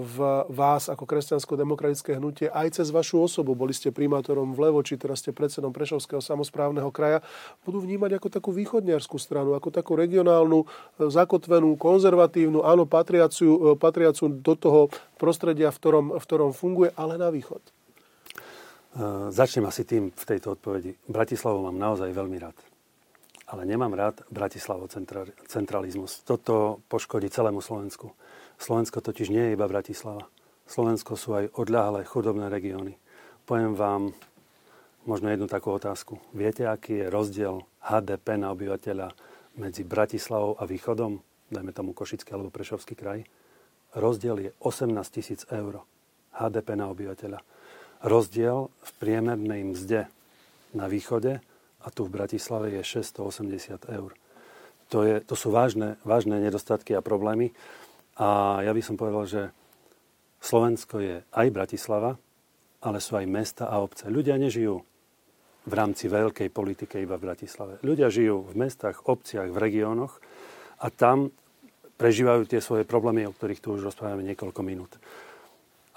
v 0.00 0.18
vás 0.48 0.88
ako 0.88 1.04
kresťansko-demokratické 1.04 2.16
hnutie 2.16 2.48
aj 2.48 2.80
cez 2.80 2.88
vašu 2.88 3.20
osobu, 3.20 3.52
boli 3.52 3.76
ste 3.76 3.92
primátorom 3.92 4.56
v 4.56 4.68
Levoči, 4.68 4.96
teraz 4.96 5.20
ste 5.20 5.36
predsedom 5.36 5.72
Prešovského 5.72 6.24
samozprávneho 6.24 6.88
kraja, 6.88 7.20
budú 7.64 7.84
vnímať 7.84 8.20
ako 8.20 8.28
takú 8.28 8.50
východniarskú 8.56 9.20
stranu, 9.20 9.52
ako 9.52 9.68
takú 9.68 10.00
regionálnu, 10.00 10.64
zakotvenú, 10.96 11.76
konzervatívnu, 11.76 12.64
áno, 12.64 12.88
patriaciu, 12.88 13.76
patriaciu 13.76 14.32
do 14.32 14.56
toho 14.56 14.88
prostredia, 15.20 15.68
v 15.72 15.76
ktorom, 15.76 16.06
v 16.16 16.24
ktorom 16.24 16.50
funguje, 16.56 16.88
ale 16.96 17.20
na 17.20 17.28
východ. 17.28 17.60
Začnem 19.34 19.66
asi 19.66 19.82
tým 19.82 20.14
v 20.14 20.24
tejto 20.24 20.54
odpovedi. 20.54 20.94
Bratislavu 21.10 21.66
mám 21.66 21.74
naozaj 21.74 22.14
veľmi 22.14 22.38
rád. 22.38 22.54
ale 23.46 23.68
nemám 23.68 23.92
rád 23.92 24.24
Bratislavo 24.32 24.88
centralizmus. 25.46 26.24
Toto 26.24 26.80
poškodí 26.88 27.28
celému 27.28 27.60
Slovensku. 27.60 28.16
Slovensko 28.56 29.04
totiž 29.04 29.28
nie 29.28 29.44
je 29.50 29.54
iba 29.54 29.68
Bratislava. 29.68 30.26
Slovensko 30.64 31.14
sú 31.14 31.36
aj 31.36 31.52
odľahlé 31.52 32.08
chudobné 32.08 32.48
regióny. 32.48 32.96
Poviem 33.44 33.76
vám 33.76 34.16
možno 35.04 35.28
jednu 35.28 35.44
takú 35.44 35.76
otázku. 35.76 36.16
Viete, 36.32 36.64
aký 36.64 37.04
je 37.04 37.12
rozdiel 37.12 37.60
HDP 37.84 38.40
na 38.40 38.48
obyvateľa 38.56 39.12
medzi 39.60 39.84
Bratislavou 39.84 40.56
a 40.56 40.64
východom, 40.64 41.20
dajme 41.52 41.76
tomu 41.76 41.92
Košický 41.92 42.32
alebo 42.32 42.48
Prešovský 42.48 42.96
kraj? 42.96 43.28
Rozdiel 43.92 44.36
je 44.40 44.50
18 44.64 44.96
tisíc 45.12 45.44
eur 45.52 45.84
HDP 46.32 46.80
na 46.80 46.88
obyvateľa. 46.88 47.38
Rozdiel 48.04 48.68
v 48.68 48.90
priemernej 49.00 49.64
mzde 49.64 50.12
na 50.76 50.92
východe 50.92 51.40
a 51.80 51.86
tu 51.88 52.04
v 52.04 52.12
Bratislave 52.12 52.68
je 52.76 53.00
680 53.00 53.80
eur. 53.88 54.12
To, 54.92 54.98
je, 55.00 55.24
to 55.24 55.32
sú 55.32 55.48
vážne, 55.48 55.96
vážne 56.04 56.36
nedostatky 56.36 56.92
a 56.92 57.00
problémy. 57.00 57.56
A 58.20 58.60
ja 58.60 58.76
by 58.76 58.82
som 58.84 59.00
povedal, 59.00 59.24
že 59.24 59.42
Slovensko 60.44 61.00
je 61.00 61.16
aj 61.32 61.48
Bratislava, 61.48 62.20
ale 62.84 63.00
sú 63.00 63.16
aj 63.16 63.24
mesta 63.24 63.64
a 63.72 63.80
obce. 63.80 64.12
Ľudia 64.12 64.36
nežijú 64.36 64.84
v 65.64 65.72
rámci 65.72 66.12
veľkej 66.12 66.52
politike 66.52 67.00
iba 67.00 67.16
v 67.16 67.24
Bratislave. 67.24 67.80
Ľudia 67.80 68.12
žijú 68.12 68.44
v 68.44 68.54
mestách, 68.68 69.08
obciach, 69.08 69.48
v 69.48 69.56
regiónoch 69.56 70.20
a 70.84 70.92
tam 70.92 71.32
prežívajú 71.96 72.44
tie 72.44 72.60
svoje 72.60 72.84
problémy, 72.84 73.24
o 73.24 73.32
ktorých 73.32 73.64
tu 73.64 73.72
už 73.72 73.88
rozprávame 73.88 74.20
niekoľko 74.28 74.60
minút. 74.60 74.92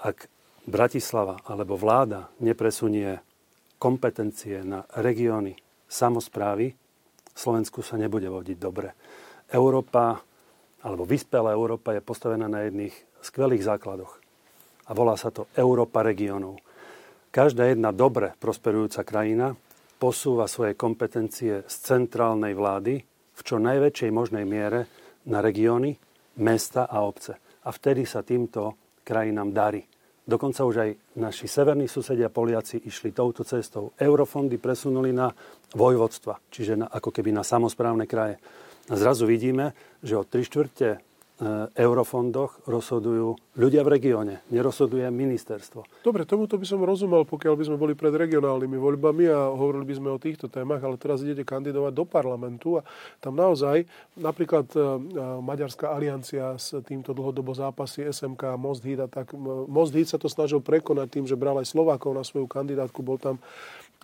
Ak 0.00 0.32
Bratislava 0.68 1.40
alebo 1.48 1.80
vláda 1.80 2.28
nepresunie 2.44 3.16
kompetencie 3.80 4.60
na 4.60 4.84
regióny, 5.00 5.56
samozprávy, 5.88 6.76
Slovensku 7.32 7.80
sa 7.80 7.94
nebude 7.94 8.26
vodiť 8.26 8.58
dobre. 8.58 8.92
Európa, 9.48 10.20
alebo 10.82 11.06
vyspelá 11.08 11.54
Európa 11.54 11.94
je 11.94 12.02
postavená 12.02 12.50
na 12.50 12.66
jedných 12.66 12.92
skvelých 13.22 13.64
základoch. 13.64 14.18
A 14.88 14.90
volá 14.92 15.14
sa 15.14 15.30
to 15.30 15.46
Európa 15.54 16.02
regionov. 16.02 16.58
Každá 17.30 17.70
jedna 17.70 17.94
dobre 17.94 18.34
prosperujúca 18.36 19.06
krajina 19.06 19.54
posúva 20.02 20.50
svoje 20.50 20.74
kompetencie 20.74 21.62
z 21.64 21.74
centrálnej 21.80 22.58
vlády 22.58 22.94
v 23.38 23.40
čo 23.40 23.62
najväčšej 23.62 24.10
možnej 24.10 24.42
miere 24.42 24.90
na 25.30 25.38
regióny, 25.38 25.94
mesta 26.42 26.90
a 26.90 27.06
obce. 27.06 27.38
A 27.62 27.70
vtedy 27.70 28.02
sa 28.02 28.26
týmto 28.26 28.74
krajinám 29.06 29.54
darí. 29.54 29.82
Dokonca 30.28 30.68
už 30.68 30.76
aj 30.76 30.90
naši 31.16 31.48
severní 31.48 31.88
susedia 31.88 32.28
Poliaci 32.28 32.84
išli 32.84 33.16
touto 33.16 33.48
cestou. 33.48 33.96
Eurofondy 33.96 34.60
presunuli 34.60 35.08
na 35.08 35.32
vojvodstva, 35.72 36.36
čiže 36.52 36.84
na, 36.84 36.86
ako 36.92 37.08
keby 37.08 37.32
na 37.32 37.40
samozprávne 37.40 38.04
kraje. 38.04 38.36
A 38.92 38.94
zrazu 39.00 39.24
vidíme, 39.24 39.72
že 40.04 40.20
od 40.20 40.28
3 40.28 40.44
štvrte 40.44 40.88
eurofondoch 41.78 42.66
rozhodujú 42.66 43.38
ľudia 43.54 43.86
v 43.86 43.94
regióne, 43.94 44.34
nerozhoduje 44.50 45.06
ministerstvo. 45.06 45.86
Dobre, 46.02 46.26
tomuto 46.26 46.58
by 46.58 46.66
som 46.66 46.82
rozumel, 46.82 47.22
pokiaľ 47.22 47.54
by 47.54 47.64
sme 47.70 47.78
boli 47.78 47.94
pred 47.94 48.10
regionálnymi 48.10 48.74
voľbami 48.74 49.30
a 49.30 49.54
hovorili 49.54 49.86
by 49.86 49.94
sme 49.94 50.08
o 50.10 50.18
týchto 50.18 50.50
témach, 50.50 50.82
ale 50.82 50.98
teraz 50.98 51.22
idete 51.22 51.46
kandidovať 51.46 51.94
do 51.94 52.02
parlamentu 52.02 52.82
a 52.82 52.86
tam 53.22 53.38
naozaj 53.38 53.86
napríklad 54.18 54.66
e, 54.74 54.78
Maďarská 55.38 55.94
aliancia 55.94 56.58
s 56.58 56.74
týmto 56.82 57.14
dlhodobo 57.14 57.54
zápasy 57.54 58.10
SMK 58.10 58.58
Most 58.58 58.82
Hit 58.82 58.98
a 58.98 59.06
tak 59.06 59.30
Most 59.70 59.94
Hit 59.94 60.10
sa 60.10 60.18
to 60.18 60.26
snažil 60.26 60.58
prekonať 60.58 61.06
tým, 61.18 61.24
že 61.30 61.38
bral 61.38 61.54
aj 61.62 61.70
Slovákov 61.70 62.18
na 62.18 62.26
svoju 62.26 62.50
kandidátku, 62.50 62.98
bol 62.98 63.14
tam 63.14 63.38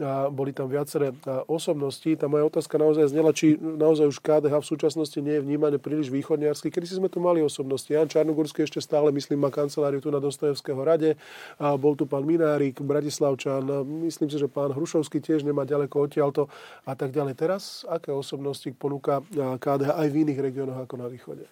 a 0.02 0.26
boli 0.26 0.50
tam 0.50 0.66
viaceré 0.66 1.14
osobnosti. 1.46 2.10
Tá 2.18 2.26
moja 2.26 2.50
otázka 2.50 2.74
naozaj 2.74 3.14
znela, 3.14 3.30
či 3.30 3.54
naozaj 3.54 4.10
už 4.10 4.18
KDH 4.18 4.58
v 4.58 4.66
súčasnosti 4.66 5.18
nie 5.22 5.38
je 5.38 5.44
vnímané 5.46 5.78
príliš 5.78 6.10
východniarsky. 6.10 6.66
Kedy 6.66 6.86
si 6.90 6.98
sme 6.98 7.06
tu 7.06 7.22
mali 7.22 7.38
osobnosti. 7.38 7.86
Jan 7.86 8.10
Čarnogórsky 8.10 8.66
ešte 8.66 8.82
stále, 8.82 9.14
myslím, 9.14 9.46
má 9.46 9.54
kanceláriu 9.54 10.02
tu 10.02 10.10
na 10.10 10.18
Dostojevského 10.18 10.82
rade. 10.82 11.14
A 11.62 11.78
bol 11.78 11.94
tu 11.94 12.10
pán 12.10 12.26
Minárik, 12.26 12.82
Bratislavčan. 12.82 13.86
Myslím 14.02 14.26
si, 14.26 14.42
že 14.42 14.50
pán 14.50 14.74
Hrušovský 14.74 15.22
tiež 15.22 15.46
nemá 15.46 15.62
ďaleko 15.62 16.10
odtiaľto 16.10 16.50
a 16.82 16.98
tak 16.98 17.14
ďalej. 17.14 17.38
Teraz 17.38 17.86
aké 17.86 18.10
osobnosti 18.10 18.66
ponúka 18.74 19.22
KDH 19.34 19.94
aj 19.94 20.08
v 20.10 20.16
iných 20.26 20.40
regiónoch 20.42 20.82
ako 20.82 20.94
na 20.98 21.06
východe? 21.06 21.46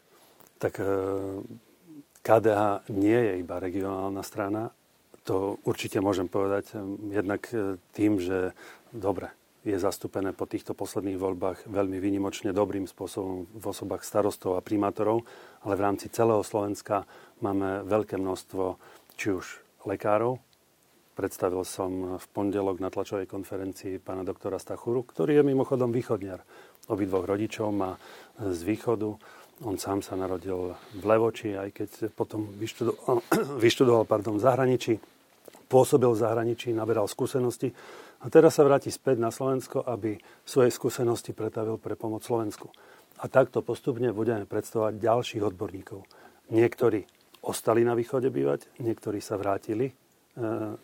Tak 0.59 0.83
KDH 2.23 2.91
nie 2.91 3.19
je 3.19 3.33
iba 3.39 3.59
regionálna 3.63 4.23
strana, 4.23 4.71
to 5.23 5.63
určite 5.63 6.03
môžem 6.03 6.27
povedať 6.27 6.75
jednak 7.11 7.47
e, 7.55 7.79
tým, 7.95 8.19
že 8.19 8.55
dobre, 8.91 9.31
je 9.63 9.79
zastúpené 9.79 10.35
po 10.35 10.51
týchto 10.51 10.75
posledných 10.75 11.19
voľbách 11.19 11.71
veľmi 11.71 12.03
výnimočne 12.03 12.51
dobrým 12.51 12.91
spôsobom 12.91 13.47
v 13.47 13.65
osobách 13.65 14.03
starostov 14.03 14.59
a 14.59 14.65
primátorov, 14.65 15.23
ale 15.63 15.79
v 15.79 15.85
rámci 15.87 16.11
celého 16.11 16.43
Slovenska 16.43 17.07
máme 17.39 17.87
veľké 17.87 18.19
množstvo 18.19 18.75
či 19.15 19.39
už 19.39 19.63
lekárov. 19.87 20.43
Predstavil 21.15 21.63
som 21.63 22.19
v 22.19 22.27
pondelok 22.35 22.83
na 22.83 22.91
tlačovej 22.91 23.31
konferencii 23.31 24.03
pána 24.03 24.27
doktora 24.27 24.59
Stachuru, 24.59 25.07
ktorý 25.07 25.39
je 25.39 25.45
mimochodom 25.47 25.95
východniar. 25.95 26.43
Obidvoch 26.91 27.29
rodičov 27.29 27.71
má 27.71 28.01
z 28.43 28.61
východu. 28.67 29.15
On 29.63 29.79
sám 29.79 30.03
sa 30.03 30.19
narodil 30.19 30.75
v 30.99 31.03
Levoči, 31.07 31.55
aj 31.55 31.71
keď 31.71 31.91
potom 32.19 32.51
vyštudoval, 32.59 33.23
vyštudoval 33.63 34.05
pardon, 34.11 34.35
v 34.41 34.43
zahraničí 34.43 35.12
pôsobil 35.73 36.13
v 36.13 36.21
zahraničí, 36.21 36.77
naberal 36.77 37.09
skúsenosti 37.09 37.73
a 38.21 38.29
teraz 38.29 38.61
sa 38.61 38.69
vráti 38.69 38.93
späť 38.93 39.17
na 39.17 39.33
Slovensko, 39.33 39.81
aby 39.89 40.21
svoje 40.45 40.69
skúsenosti 40.69 41.33
pretavil 41.33 41.81
pre 41.81 41.97
pomoc 41.97 42.21
Slovensku. 42.21 42.69
A 43.25 43.33
takto 43.33 43.65
postupne 43.65 44.13
budeme 44.13 44.45
predstavovať 44.45 45.01
ďalších 45.01 45.41
odborníkov. 45.41 46.05
Niektorí 46.53 47.09
ostali 47.49 47.81
na 47.89 47.97
východe 47.97 48.29
bývať, 48.29 48.69
niektorí 48.85 49.25
sa 49.25 49.41
vrátili 49.41 49.89
e, 49.89 49.95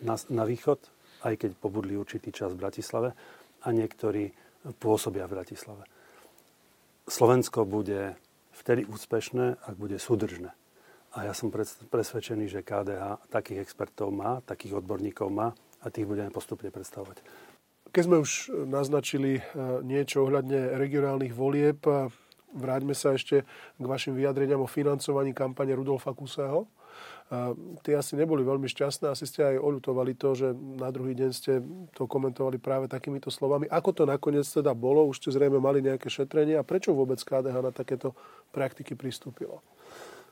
na, 0.01 0.15
na 0.33 0.43
východ, 0.49 0.79
aj 1.29 1.35
keď 1.37 1.51
pobudli 1.61 1.93
určitý 1.93 2.33
čas 2.33 2.57
v 2.57 2.65
Bratislave, 2.65 3.13
a 3.59 3.67
niektorí 3.75 4.31
pôsobia 4.79 5.27
v 5.27 5.35
Bratislave. 5.35 5.83
Slovensko 7.07 7.67
bude 7.67 8.15
vtedy 8.55 8.87
úspešné, 8.87 9.59
ak 9.67 9.75
bude 9.75 9.99
súdržné. 9.99 10.55
A 11.19 11.27
ja 11.27 11.35
som 11.35 11.51
presvedčený, 11.91 12.47
že 12.47 12.63
KDH 12.63 13.27
takých 13.27 13.59
expertov 13.67 14.07
má, 14.07 14.39
takých 14.39 14.79
odborníkov 14.79 15.27
má 15.27 15.51
a 15.83 15.91
tých 15.91 16.07
budeme 16.07 16.31
postupne 16.31 16.71
predstavovať. 16.71 17.19
Keď 17.91 18.03
sme 18.07 18.23
už 18.23 18.55
naznačili 18.63 19.35
e, 19.35 19.41
niečo 19.83 20.23
ohľadne 20.23 20.79
regionálnych 20.79 21.35
volieb, 21.35 21.83
e, 21.83 22.07
vráťme 22.55 22.95
sa 22.95 23.19
ešte 23.19 23.43
k 23.75 23.83
vašim 23.83 24.15
vyjadreniam 24.15 24.63
o 24.63 24.69
financovaní 24.69 25.35
kampane 25.35 25.75
Rudolfa 25.75 26.15
Kuseho. 26.15 26.63
E, 26.63 26.67
tie 27.83 27.99
asi 27.99 28.15
neboli 28.15 28.47
veľmi 28.47 28.71
šťastné, 28.71 29.11
asi 29.11 29.27
ste 29.27 29.43
aj 29.43 29.59
oľutovali 29.59 30.15
to, 30.15 30.39
že 30.39 30.55
na 30.55 30.87
druhý 30.87 31.19
deň 31.19 31.29
ste 31.35 31.59
to 31.99 32.07
komentovali 32.07 32.63
práve 32.63 32.87
takýmito 32.87 33.27
slovami. 33.27 33.67
Ako 33.67 33.91
to 33.91 34.07
nakoniec 34.07 34.47
teda 34.47 34.71
bolo? 34.71 35.03
Už 35.03 35.19
ste 35.19 35.35
zrejme 35.35 35.59
mali 35.59 35.83
nejaké 35.83 36.07
šetrenie 36.07 36.55
a 36.55 36.63
prečo 36.63 36.95
vôbec 36.95 37.19
KDH 37.19 37.59
na 37.59 37.75
takéto 37.75 38.15
praktiky 38.55 38.95
pristúpilo? 38.95 39.59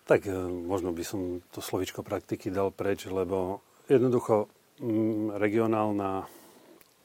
Tak 0.07 0.23
e, 0.23 0.31
možno 0.47 0.95
by 0.95 1.03
som 1.03 1.43
to 1.51 1.59
slovičko 1.59 1.99
praktiky 1.99 2.47
dal 2.47 2.71
preč, 2.71 3.11
lebo 3.11 3.59
jednoducho 3.91 4.47
mm, 4.79 5.35
regionálna 5.35 6.23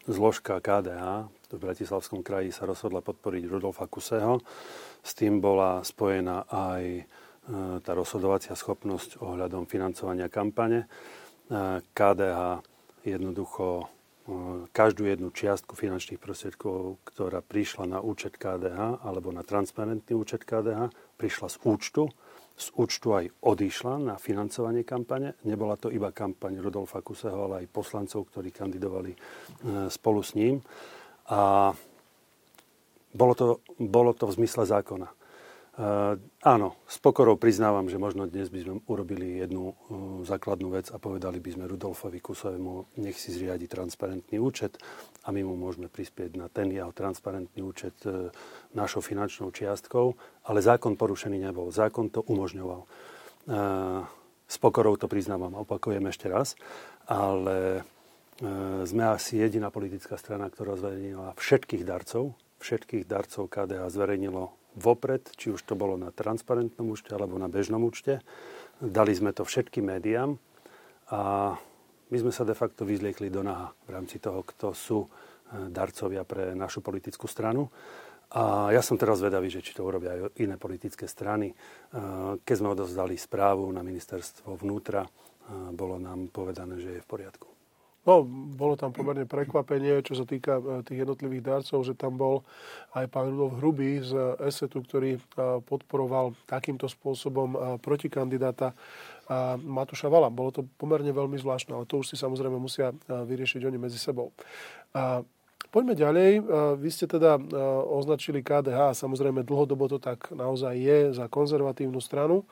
zložka 0.07 0.63
KDH 0.63 1.27
v 1.51 1.59
Bratislavskom 1.59 2.23
kraji 2.23 2.55
sa 2.55 2.63
rozhodla 2.63 3.03
podporiť 3.03 3.43
Rudolfa 3.51 3.91
Kuseho. 3.91 4.39
S 5.03 5.19
tým 5.19 5.43
bola 5.43 5.83
spojená 5.83 6.47
aj 6.47 6.83
e, 6.87 7.05
tá 7.83 7.91
rozhodovacia 7.91 8.55
schopnosť 8.55 9.19
ohľadom 9.19 9.67
financovania 9.67 10.31
kampane. 10.31 10.87
E, 10.87 11.83
KDH 11.83 12.63
jednoducho 13.03 13.91
každú 14.71 15.11
jednu 15.11 15.35
čiastku 15.35 15.75
finančných 15.75 16.23
prostriedkov, 16.23 17.03
ktorá 17.03 17.43
prišla 17.43 17.91
na 17.91 17.99
účet 17.99 18.39
KDH 18.39 19.03
alebo 19.03 19.35
na 19.35 19.43
transparentný 19.43 20.15
účet 20.15 20.47
KDH, 20.47 20.95
prišla 21.19 21.51
z 21.51 21.57
účtu 21.67 22.07
z 22.57 22.67
účtu 22.77 23.17
aj 23.17 23.33
odišla 23.41 23.95
na 23.99 24.15
financovanie 24.21 24.85
kampane. 24.85 25.41
Nebola 25.49 25.81
to 25.81 25.89
iba 25.89 26.13
kampaň 26.13 26.61
Rudolfa 26.61 27.01
Kuseho, 27.01 27.49
ale 27.49 27.65
aj 27.65 27.73
poslancov, 27.73 28.29
ktorí 28.29 28.53
kandidovali 28.53 29.13
e, 29.13 29.19
spolu 29.89 30.21
s 30.21 30.37
ním. 30.37 30.61
A 31.33 31.73
bolo 33.13 33.33
to, 33.37 33.47
bolo 33.77 34.13
to 34.13 34.29
v 34.29 34.37
zmysle 34.41 34.65
zákona. 34.69 35.22
Uh, 35.83 36.15
áno, 36.47 36.79
s 36.87 37.03
pokorou 37.03 37.35
priznávam, 37.35 37.91
že 37.91 37.99
možno 37.99 38.31
dnes 38.31 38.55
by 38.55 38.61
sme 38.63 38.75
urobili 38.87 39.43
jednu 39.43 39.75
uh, 39.75 39.75
základnú 40.23 40.71
vec 40.71 40.87
a 40.95 41.03
povedali 41.03 41.43
by 41.43 41.59
sme 41.59 41.67
Rudolfovi 41.67 42.23
Kusovému, 42.23 43.03
nech 43.03 43.19
si 43.19 43.35
zriadi 43.35 43.67
transparentný 43.67 44.39
účet 44.39 44.79
a 45.27 45.35
my 45.35 45.43
mu 45.43 45.59
môžeme 45.59 45.91
prispieť 45.91 46.39
na 46.39 46.47
ten 46.47 46.71
jeho 46.71 46.95
transparentný 46.95 47.67
účet 47.67 47.99
uh, 48.07 48.31
našou 48.79 49.03
finančnou 49.03 49.51
čiastkou, 49.51 50.15
ale 50.47 50.63
zákon 50.63 50.95
porušený 50.95 51.51
nebol. 51.51 51.75
Zákon 51.75 52.15
to 52.15 52.23
umožňoval. 52.31 52.87
S 54.47 54.57
pokorou 54.63 54.95
to 54.95 55.11
priznávam, 55.11 55.59
opakujem 55.67 56.07
ešte 56.07 56.31
raz, 56.31 56.55
ale 57.11 57.83
sme 58.87 59.03
asi 59.11 59.43
jediná 59.43 59.75
politická 59.75 60.15
strana, 60.15 60.47
ktorá 60.47 60.79
zverejnila 60.79 61.35
všetkých 61.35 61.83
darcov 61.83 62.39
všetkých 62.63 63.05
darcov 63.11 63.51
KDH 63.51 63.91
zverejnilo 63.91 64.55
vopred, 64.79 65.29
či 65.37 65.53
už 65.53 65.63
to 65.65 65.77
bolo 65.77 66.01
na 66.01 66.09
transparentnom 66.09 66.89
účte 66.89 67.13
alebo 67.13 67.37
na 67.37 67.49
bežnom 67.49 67.85
účte. 67.85 68.25
Dali 68.81 69.13
sme 69.13 69.37
to 69.37 69.45
všetkým 69.45 69.85
médiám 69.89 70.41
a 71.13 71.55
my 72.13 72.17
sme 72.17 72.33
sa 72.33 72.45
de 72.45 72.57
facto 72.57 72.85
vyzliekli 72.89 73.29
do 73.33 73.45
naha 73.45 73.73
v 73.85 73.91
rámci 73.93 74.21
toho, 74.21 74.45
kto 74.45 74.73
sú 74.73 75.05
darcovia 75.53 76.25
pre 76.25 76.57
našu 76.57 76.81
politickú 76.81 77.29
stranu. 77.29 77.69
A 78.33 78.73
ja 78.73 78.81
som 78.81 78.97
teraz 78.97 79.21
vedavý, 79.21 79.53
že 79.53 79.61
či 79.61 79.77
to 79.77 79.85
urobia 79.85 80.17
aj 80.17 80.41
iné 80.41 80.57
politické 80.57 81.05
strany. 81.05 81.53
Keď 82.41 82.55
sme 82.57 82.73
odozdali 82.73 83.21
správu 83.21 83.69
na 83.69 83.85
ministerstvo 83.85 84.57
vnútra, 84.57 85.05
bolo 85.77 86.01
nám 86.01 86.33
povedané, 86.33 86.81
že 86.81 86.97
je 86.97 87.05
v 87.05 87.09
poriadku. 87.13 87.52
No, 88.03 88.27
bolo 88.27 88.75
tam 88.75 88.91
pomerne 88.91 89.31
prekvapenie, 89.31 90.03
čo 90.03 90.19
sa 90.19 90.27
týka 90.27 90.59
e, 90.59 90.83
tých 90.83 91.07
jednotlivých 91.07 91.47
darcov, 91.47 91.87
že 91.87 91.95
tam 91.95 92.19
bol 92.19 92.43
aj 92.99 93.07
pán 93.07 93.31
Rudolf 93.31 93.63
Hrubý 93.63 94.03
z 94.03 94.43
ESETu, 94.43 94.83
ktorý 94.83 95.11
e, 95.15 95.21
podporoval 95.63 96.35
takýmto 96.51 96.91
spôsobom 96.91 97.55
e, 97.55 97.59
protikandidáta 97.79 98.75
Matúša 99.65 100.13
Vala. 100.13 100.35
Bolo 100.35 100.51
to 100.51 100.67
pomerne 100.77 101.09
veľmi 101.09 101.39
zvláštne, 101.41 101.73
ale 101.73 101.89
to 101.89 102.03
už 102.03 102.13
si 102.13 102.21
samozrejme 102.21 102.59
musia 102.59 102.93
vyriešiť 103.09 103.65
oni 103.65 103.79
medzi 103.81 103.97
sebou. 103.97 104.35
Poďme 105.73 105.97
ďalej. 105.97 106.45
Vy 106.77 106.89
ste 106.93 107.09
teda 107.09 107.41
označili 107.89 108.45
KDH, 108.45 108.93
samozrejme 108.93 109.41
dlhodobo 109.41 109.89
to 109.89 109.97
tak 109.97 110.29
naozaj 110.37 110.75
je 110.77 110.99
za 111.17 111.33
konzervatívnu 111.33 111.97
stranu. 111.97 112.45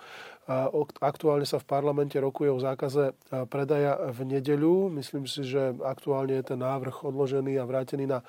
Aktuálne 0.98 1.46
sa 1.46 1.62
v 1.62 1.70
parlamente 1.70 2.18
rokuje 2.18 2.50
o 2.50 2.58
zákaze 2.58 3.14
predaja 3.46 4.10
v 4.10 4.34
nedeľu. 4.34 4.90
Myslím 4.90 5.30
si, 5.30 5.46
že 5.46 5.78
aktuálne 5.78 6.42
je 6.42 6.50
ten 6.50 6.58
návrh 6.58 7.06
odložený 7.06 7.54
a 7.62 7.70
vrátený 7.70 8.10
na 8.10 8.26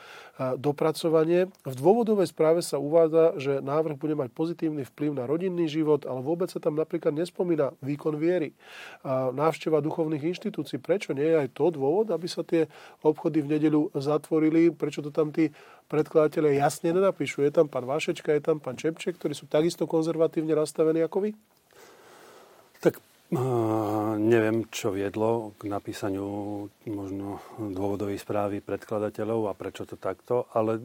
dopracovanie. 0.62 1.50
V 1.66 1.74
dôvodovej 1.74 2.30
správe 2.30 2.62
sa 2.62 2.78
uvádza, 2.78 3.42
že 3.42 3.54
návrh 3.66 3.98
bude 3.98 4.14
mať 4.14 4.30
pozitívny 4.38 4.86
vplyv 4.94 5.18
na 5.18 5.26
rodinný 5.26 5.66
život, 5.66 6.06
ale 6.06 6.22
vôbec 6.22 6.54
sa 6.54 6.62
tam 6.62 6.78
napríklad 6.78 7.10
nespomína 7.10 7.74
výkon 7.82 8.14
viery, 8.14 8.54
návšteva 9.34 9.82
duchovných 9.82 10.22
inštitúcií. 10.22 10.78
Prečo 10.78 11.18
nie 11.18 11.26
je 11.26 11.42
aj 11.42 11.58
to 11.58 11.74
dôvod, 11.74 12.14
aby 12.14 12.30
sa 12.30 12.46
tie 12.46 12.70
obchody 13.02 13.42
v 13.42 13.58
nedeľu 13.58 13.98
zatvorili? 13.98 14.70
Prečo 14.70 15.02
to 15.02 15.10
tam 15.10 15.34
tí 15.34 15.50
predkladateľe 15.90 16.54
jasne 16.54 16.94
nenapíšu? 16.94 17.42
Je 17.42 17.50
tam 17.50 17.66
pán 17.66 17.90
Vašečka, 17.90 18.30
je 18.38 18.46
tam 18.46 18.62
pán 18.62 18.78
Čepček, 18.78 19.18
ktorí 19.18 19.34
sú 19.34 19.50
takisto 19.50 19.90
konzervatívne 19.90 20.54
nastavení 20.54 21.02
ako 21.02 21.26
vy? 21.26 21.34
Tak 22.82 22.98
neviem, 24.20 24.68
čo 24.68 24.92
viedlo 24.92 25.56
k 25.56 25.72
napísaniu 25.72 26.68
možno 26.84 27.40
dôvodovej 27.56 28.20
správy 28.20 28.60
predkladateľov 28.60 29.48
a 29.48 29.56
prečo 29.56 29.88
to 29.88 29.96
takto, 29.96 30.52
ale 30.52 30.82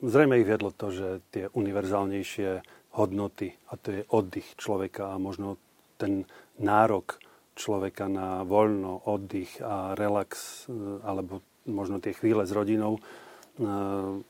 zrejme 0.00 0.40
ich 0.40 0.48
viedlo 0.48 0.72
to, 0.72 0.88
že 0.88 1.08
tie 1.28 1.44
univerzálnejšie 1.52 2.64
hodnoty, 2.94 3.52
a 3.68 3.76
to 3.76 3.88
je 3.90 4.02
oddych 4.08 4.54
človeka 4.56 5.12
a 5.12 5.20
možno 5.20 5.58
ten 5.98 6.24
nárok 6.62 7.18
človeka 7.54 8.10
na 8.10 8.42
voľno, 8.42 9.06
oddych 9.06 9.62
a 9.62 9.94
relax, 9.94 10.64
e, 10.66 11.02
alebo 11.02 11.42
možno 11.66 12.02
tie 12.02 12.14
chvíle 12.14 12.46
s 12.46 12.54
rodinou, 12.54 12.98
e, 12.98 13.00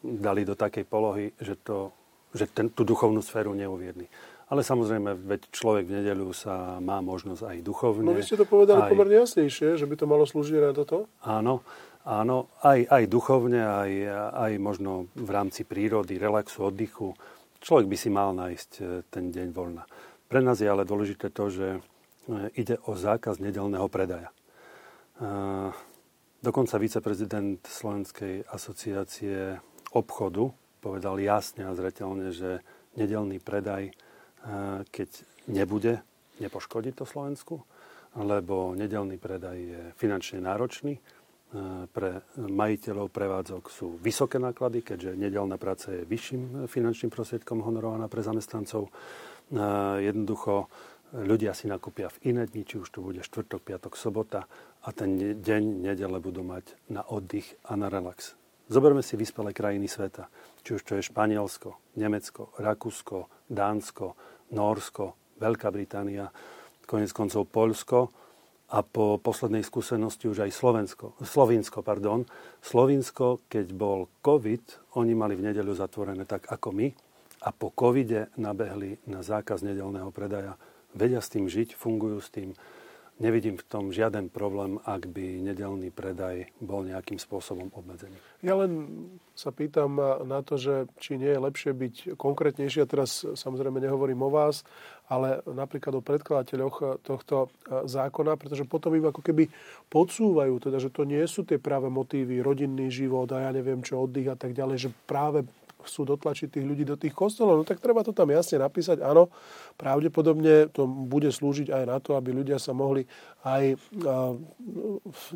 dali 0.00 0.42
do 0.44 0.56
takej 0.56 0.84
polohy, 0.84 1.32
že, 1.40 1.56
to, 1.60 1.92
že 2.36 2.48
ten, 2.52 2.68
tú 2.68 2.84
duchovnú 2.84 3.24
sféru 3.24 3.56
neuviedli. 3.56 4.08
Ale 4.52 4.60
samozrejme, 4.60 5.16
veď 5.24 5.48
človek 5.48 5.88
v 5.88 6.04
nedeľu 6.04 6.36
sa 6.36 6.76
má 6.76 7.00
možnosť 7.00 7.48
aj 7.48 7.56
duchovne. 7.64 8.04
No 8.04 8.12
vy 8.12 8.20
ste 8.20 8.36
to 8.36 8.44
povedali 8.44 8.84
aj... 8.84 8.90
pomerne 8.92 9.16
jasnejšie, 9.24 9.80
že 9.80 9.88
by 9.88 9.94
to 9.96 10.04
malo 10.04 10.28
slúžiť 10.28 10.60
na 10.60 10.72
toto? 10.76 11.08
Áno, 11.24 11.64
áno, 12.04 12.52
aj, 12.60 12.84
aj 12.92 13.04
duchovne, 13.08 13.64
aj, 13.64 13.92
aj 14.36 14.52
možno 14.60 15.08
v 15.16 15.30
rámci 15.32 15.64
prírody, 15.64 16.20
relaxu, 16.20 16.68
oddychu. 16.68 17.16
Človek 17.64 17.88
by 17.88 17.96
si 17.96 18.08
mal 18.12 18.36
nájsť 18.36 18.70
e, 18.76 18.82
ten 19.08 19.32
deň 19.32 19.48
voľna. 19.56 19.88
Pre 20.28 20.40
nás 20.44 20.60
je 20.60 20.68
ale 20.68 20.84
dôležité 20.84 21.32
to, 21.32 21.48
že 21.48 21.68
e, 21.72 21.80
ide 22.60 22.76
o 22.84 22.92
zákaz 22.92 23.40
nedelného 23.40 23.88
predaja. 23.88 24.28
E, 24.28 24.34
dokonca 26.44 26.76
viceprezident 26.76 27.64
Slovenskej 27.64 28.44
asociácie 28.52 29.56
obchodu 29.96 30.52
povedal 30.84 31.16
jasne 31.16 31.64
a 31.64 31.72
zretelne, 31.72 32.28
že 32.28 32.60
nedelný 33.00 33.40
predaj 33.40 33.96
keď 34.92 35.10
nebude, 35.48 36.04
nepoškodí 36.40 36.92
to 36.92 37.08
Slovensku, 37.08 37.64
lebo 38.14 38.76
nedelný 38.76 39.16
predaj 39.18 39.58
je 39.58 39.82
finančne 39.96 40.44
náročný. 40.44 41.00
Pre 41.90 42.10
majiteľov 42.34 43.14
prevádzok 43.14 43.64
sú 43.70 43.86
vysoké 44.02 44.42
náklady, 44.42 44.82
keďže 44.82 45.14
nedelná 45.14 45.54
práca 45.54 45.94
je 45.94 46.02
vyšším 46.02 46.66
finančným 46.66 47.14
prostriedkom 47.14 47.62
honorovaná 47.62 48.10
pre 48.10 48.26
zamestnancov. 48.26 48.90
Jednoducho 50.02 50.66
ľudia 51.14 51.54
si 51.54 51.70
nakúpia 51.70 52.10
v 52.10 52.34
iné 52.34 52.50
dni, 52.50 52.66
či 52.66 52.82
už 52.82 52.90
to 52.90 53.06
bude 53.06 53.22
štvrtok, 53.22 53.62
piatok, 53.62 53.94
sobota 53.94 54.50
a 54.82 54.88
ten 54.90 55.38
deň 55.38 55.86
nedele 55.86 56.18
budú 56.18 56.42
mať 56.42 56.74
na 56.90 57.06
oddych 57.06 57.54
a 57.70 57.78
na 57.78 57.86
relax. 57.86 58.34
Zoberme 58.66 59.04
si 59.06 59.14
vyspelé 59.14 59.54
krajiny 59.54 59.86
sveta, 59.86 60.26
či 60.66 60.74
už 60.74 60.82
to 60.82 60.98
je 60.98 61.06
Španielsko, 61.06 61.94
Nemecko, 62.00 62.50
Rakúsko, 62.58 63.30
Dánsko, 63.46 64.18
Norsko, 64.52 65.16
Veľká 65.40 65.72
Británia, 65.72 66.28
konec 66.84 67.10
koncov 67.16 67.48
Polsko 67.48 68.12
a 68.74 68.82
po 68.84 69.16
poslednej 69.20 69.64
skúsenosti 69.64 70.28
už 70.28 70.44
aj 70.44 70.50
Slovensko, 70.52 71.16
Slovinsko. 71.22 71.80
Pardon. 71.80 72.24
Slovinsko, 72.60 73.44
keď 73.48 73.66
bol 73.72 74.10
COVID, 74.20 74.96
oni 75.00 75.12
mali 75.16 75.38
v 75.38 75.52
nedeľu 75.52 75.72
zatvorené 75.76 76.28
tak 76.28 76.48
ako 76.48 76.72
my 76.72 76.88
a 77.44 77.50
po 77.52 77.68
covide 77.72 78.32
nabehli 78.40 79.04
na 79.08 79.20
zákaz 79.20 79.60
nedelného 79.60 80.08
predaja. 80.08 80.56
Vedia 80.96 81.20
s 81.20 81.28
tým 81.28 81.44
žiť, 81.44 81.76
fungujú 81.76 82.18
s 82.22 82.32
tým 82.32 82.56
nevidím 83.22 83.54
v 83.54 83.66
tom 83.66 83.94
žiaden 83.94 84.26
problém, 84.26 84.82
ak 84.82 85.06
by 85.06 85.42
nedelný 85.42 85.94
predaj 85.94 86.50
bol 86.58 86.82
nejakým 86.82 87.22
spôsobom 87.22 87.70
obmedzený. 87.70 88.18
Ja 88.42 88.58
len 88.58 89.06
sa 89.38 89.54
pýtam 89.54 89.98
na 90.26 90.42
to, 90.42 90.58
že 90.58 90.90
či 90.98 91.18
nie 91.18 91.30
je 91.30 91.40
lepšie 91.42 91.72
byť 91.74 91.94
konkrétnejší, 92.18 92.82
a 92.82 92.90
teraz 92.90 93.22
samozrejme 93.22 93.78
nehovorím 93.78 94.26
o 94.26 94.30
vás, 94.30 94.66
ale 95.06 95.42
napríklad 95.46 95.94
o 95.98 96.02
predkladateľoch 96.02 97.04
tohto 97.04 97.46
e, 97.46 97.86
zákona, 97.86 98.40
pretože 98.40 98.64
potom 98.64 98.94
im 98.96 99.10
ako 99.10 99.20
keby 99.20 99.52
podsúvajú, 99.92 100.70
teda, 100.70 100.80
že 100.80 100.90
to 100.90 101.04
nie 101.04 101.22
sú 101.28 101.44
tie 101.44 101.60
práve 101.60 101.92
motívy, 101.92 102.40
rodinný 102.40 102.88
život 102.88 103.30
a 103.30 103.46
ja 103.46 103.50
neviem 103.52 103.84
čo, 103.84 104.00
oddych 104.00 104.32
a 104.32 104.36
tak 104.38 104.56
ďalej, 104.56 104.88
že 104.88 104.90
práve 105.04 105.44
chcú 105.84 106.16
dotlačiť 106.16 106.48
tých 106.58 106.66
ľudí 106.66 106.88
do 106.88 106.96
tých 106.96 107.12
kostolov, 107.12 107.60
no 107.60 107.64
tak 107.64 107.78
treba 107.78 108.00
to 108.00 108.16
tam 108.16 108.32
jasne 108.32 108.58
napísať. 108.58 109.04
Áno, 109.04 109.28
pravdepodobne 109.76 110.72
to 110.72 110.88
bude 110.88 111.28
slúžiť 111.28 111.70
aj 111.70 111.84
na 111.84 111.98
to, 112.00 112.16
aby 112.16 112.32
ľudia 112.32 112.56
sa 112.56 112.72
mohli 112.72 113.04
aj 113.44 113.76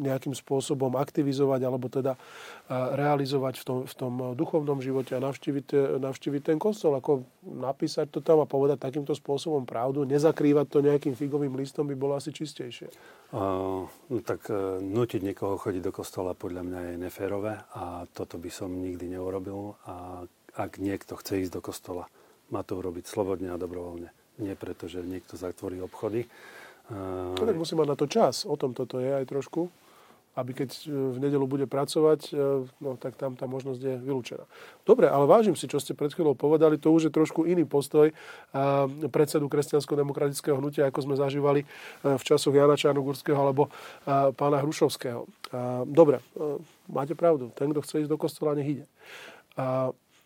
nejakým 0.00 0.32
spôsobom 0.32 0.96
aktivizovať 0.96 1.60
alebo 1.60 1.92
teda 1.92 2.16
realizovať 2.96 3.60
v 3.60 3.64
tom, 3.64 3.78
v 3.84 3.94
tom 3.94 4.12
duchovnom 4.32 4.80
živote 4.80 5.12
a 5.12 5.20
navštíviť, 5.20 6.00
navštíviť 6.00 6.42
ten 6.48 6.56
kostol. 6.56 6.96
Ako 6.96 7.28
napísať 7.44 8.08
to 8.08 8.24
tam 8.24 8.40
a 8.40 8.48
povedať 8.48 8.80
takýmto 8.80 9.12
spôsobom 9.12 9.68
pravdu, 9.68 10.08
nezakrývať 10.08 10.66
to 10.72 10.78
nejakým 10.80 11.12
figovým 11.12 11.52
listom 11.56 11.84
by 11.84 11.96
bolo 11.96 12.16
asi 12.16 12.32
čistejšie. 12.32 12.88
Uh, 13.28 13.84
no 13.84 14.18
tak 14.24 14.48
uh, 14.48 14.80
nutiť 14.80 15.20
niekoho 15.20 15.60
chodiť 15.60 15.82
do 15.84 15.92
kostola 15.92 16.32
podľa 16.32 16.64
mňa 16.64 16.80
je 16.80 16.94
neférové 16.96 17.60
a 17.76 18.08
toto 18.08 18.40
by 18.40 18.48
som 18.48 18.72
nikdy 18.72 19.12
neurobil 19.12 19.76
a 19.84 20.24
ak 20.58 20.82
niekto 20.82 21.14
chce 21.14 21.46
ísť 21.46 21.54
do 21.54 21.62
kostola, 21.62 22.10
má 22.50 22.66
to 22.66 22.82
urobiť 22.82 23.06
slobodne 23.06 23.54
a 23.54 23.60
dobrovoľne. 23.60 24.10
Nie 24.42 24.58
preto, 24.58 24.90
že 24.90 25.06
niekto 25.06 25.38
zatvorí 25.38 25.78
obchody. 25.78 26.26
No, 26.90 27.36
tak 27.36 27.54
musí 27.54 27.76
mať 27.76 27.88
na 27.88 27.96
to 27.98 28.06
čas. 28.08 28.48
O 28.48 28.56
tom 28.58 28.74
toto 28.74 28.98
je 28.98 29.12
aj 29.12 29.28
trošku. 29.28 29.68
Aby 30.38 30.54
keď 30.54 30.70
e, 30.86 30.94
v 30.94 31.18
nedelu 31.18 31.42
bude 31.50 31.66
pracovať, 31.66 32.30
e, 32.30 32.62
no 32.78 32.94
tak 32.94 33.18
tam 33.18 33.34
tá 33.34 33.50
možnosť 33.50 33.80
je 33.82 33.94
vylúčená. 33.98 34.46
Dobre, 34.86 35.10
ale 35.10 35.26
vážim 35.26 35.58
si, 35.58 35.66
čo 35.66 35.82
ste 35.82 35.98
pred 35.98 36.14
chvíľou 36.14 36.38
povedali. 36.38 36.78
To 36.78 36.94
už 36.94 37.10
je 37.10 37.12
trošku 37.12 37.42
iný 37.42 37.66
postoj 37.66 38.14
predsedu 39.10 39.50
kresťansko-demokratického 39.50 40.62
hnutia, 40.62 40.86
ako 40.86 41.10
sme 41.10 41.14
zažívali 41.18 41.66
e, 41.66 42.14
v 42.14 42.22
časoch 42.22 42.54
Jana 42.54 42.78
Čarnogurského 42.78 43.36
alebo 43.36 43.66
pána 44.06 44.62
Hrušovského. 44.62 45.26
Dobre, 45.90 46.22
máte 46.86 47.18
pravdu. 47.18 47.50
Ten, 47.58 47.74
kto 47.74 47.82
chce 47.82 48.06
ísť 48.06 48.10
do 48.14 48.20
kostola, 48.20 48.54
nech 48.54 48.78
ide. 48.78 48.84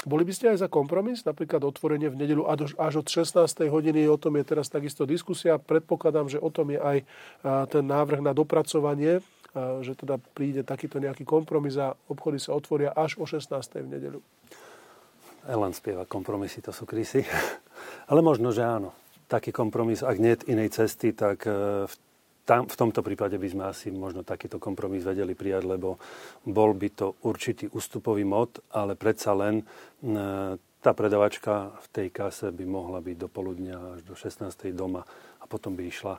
Boli 0.03 0.27
by 0.27 0.33
ste 0.35 0.51
aj 0.51 0.67
za 0.67 0.69
kompromis, 0.69 1.23
napríklad 1.23 1.63
otvorenie 1.63 2.11
v 2.11 2.19
nedelu 2.19 2.43
až 2.75 2.95
od 2.99 3.07
16. 3.07 3.39
hodiny, 3.71 4.11
o 4.11 4.19
tom 4.19 4.35
je 4.35 4.45
teraz 4.45 4.67
takisto 4.67 5.07
diskusia. 5.07 5.63
Predpokladám, 5.63 6.27
že 6.27 6.43
o 6.43 6.51
tom 6.51 6.75
je 6.75 6.81
aj 6.83 6.99
ten 7.71 7.85
návrh 7.87 8.19
na 8.19 8.35
dopracovanie, 8.35 9.23
že 9.55 9.93
teda 9.95 10.19
príde 10.35 10.67
takýto 10.67 10.99
nejaký 10.99 11.23
kompromis 11.23 11.79
a 11.79 11.95
obchody 12.11 12.43
sa 12.43 12.57
otvoria 12.57 12.91
až 12.91 13.21
o 13.23 13.25
16. 13.31 13.47
v 13.79 13.89
nedelu. 13.89 14.21
Elan 15.47 15.75
spieva 15.75 16.07
kompromisy, 16.07 16.63
to 16.63 16.71
sú 16.71 16.87
krysy. 16.87 17.27
Ale 18.11 18.23
možno, 18.23 18.55
že 18.55 18.63
áno. 18.63 18.95
Taký 19.27 19.51
kompromis, 19.51 20.03
ak 20.03 20.19
nie 20.19 20.35
inej 20.47 20.77
cesty, 20.77 21.15
tak 21.17 21.47
e, 21.49 21.87
v 21.89 21.95
tam, 22.43 22.67
v 22.67 22.75
tomto 22.75 23.07
prípade 23.07 23.39
by 23.39 23.49
sme 23.49 23.65
asi 23.71 23.95
možno 23.95 24.27
takýto 24.27 24.59
kompromis 24.59 25.07
vedeli 25.07 25.39
prijať, 25.39 25.63
lebo 25.67 25.99
bol 26.47 26.75
by 26.75 26.89
to 26.91 27.07
určitý 27.23 27.71
ústupový 27.71 28.27
mod, 28.27 28.59
ale 28.75 28.99
predsa 28.99 29.31
len 29.35 29.63
tá 30.83 30.91
predavačka 30.91 31.79
v 31.79 31.87
tej 31.95 32.09
kase 32.11 32.51
by 32.51 32.67
mohla 32.67 32.99
byť 32.99 33.17
do 33.17 33.29
poludnia 33.31 33.79
až 33.95 34.03
do 34.03 34.19
16. 34.19 34.51
doma 34.75 35.07
a 35.39 35.45
potom 35.47 35.79
by 35.79 35.87
išla 35.87 36.15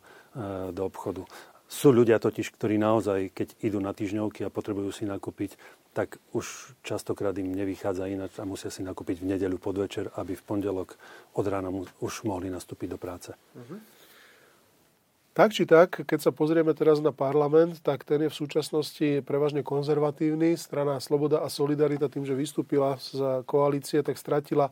do 0.72 0.82
obchodu. 0.88 1.28
Sú 1.68 1.90
ľudia 1.90 2.22
totiž, 2.22 2.54
ktorí 2.54 2.78
naozaj, 2.78 3.34
keď 3.34 3.60
idú 3.66 3.82
na 3.82 3.92
týždňovky 3.92 4.46
a 4.46 4.54
potrebujú 4.54 4.94
si 4.94 5.10
nakúpiť, 5.10 5.58
tak 5.94 6.22
už 6.34 6.78
častokrát 6.86 7.34
im 7.38 7.54
nevychádza 7.54 8.10
ináč 8.10 8.38
a 8.38 8.46
musia 8.46 8.70
si 8.70 8.82
nakúpiť 8.86 9.22
v 9.22 9.30
nedeľu 9.36 9.58
podvečer, 9.62 10.10
aby 10.18 10.38
v 10.38 10.46
pondelok 10.46 10.96
od 11.38 11.46
rána 11.46 11.70
už 12.02 12.26
mohli 12.26 12.50
nastúpiť 12.50 12.88
do 12.94 13.00
práce. 13.02 13.34
Uh-huh. 13.34 13.78
Tak 15.34 15.50
či 15.50 15.66
tak, 15.66 16.06
keď 16.06 16.30
sa 16.30 16.30
pozrieme 16.30 16.78
teraz 16.78 17.02
na 17.02 17.10
parlament, 17.10 17.82
tak 17.82 18.06
ten 18.06 18.22
je 18.22 18.30
v 18.30 18.38
súčasnosti 18.38 19.26
prevažne 19.26 19.66
konzervatívny. 19.66 20.54
Strana 20.54 21.02
Sloboda 21.02 21.42
a 21.42 21.50
Solidarita 21.50 22.06
tým, 22.06 22.22
že 22.22 22.38
vystúpila 22.38 23.02
z 23.02 23.42
koalície, 23.50 24.06
tak 24.06 24.22
stratila 24.22 24.70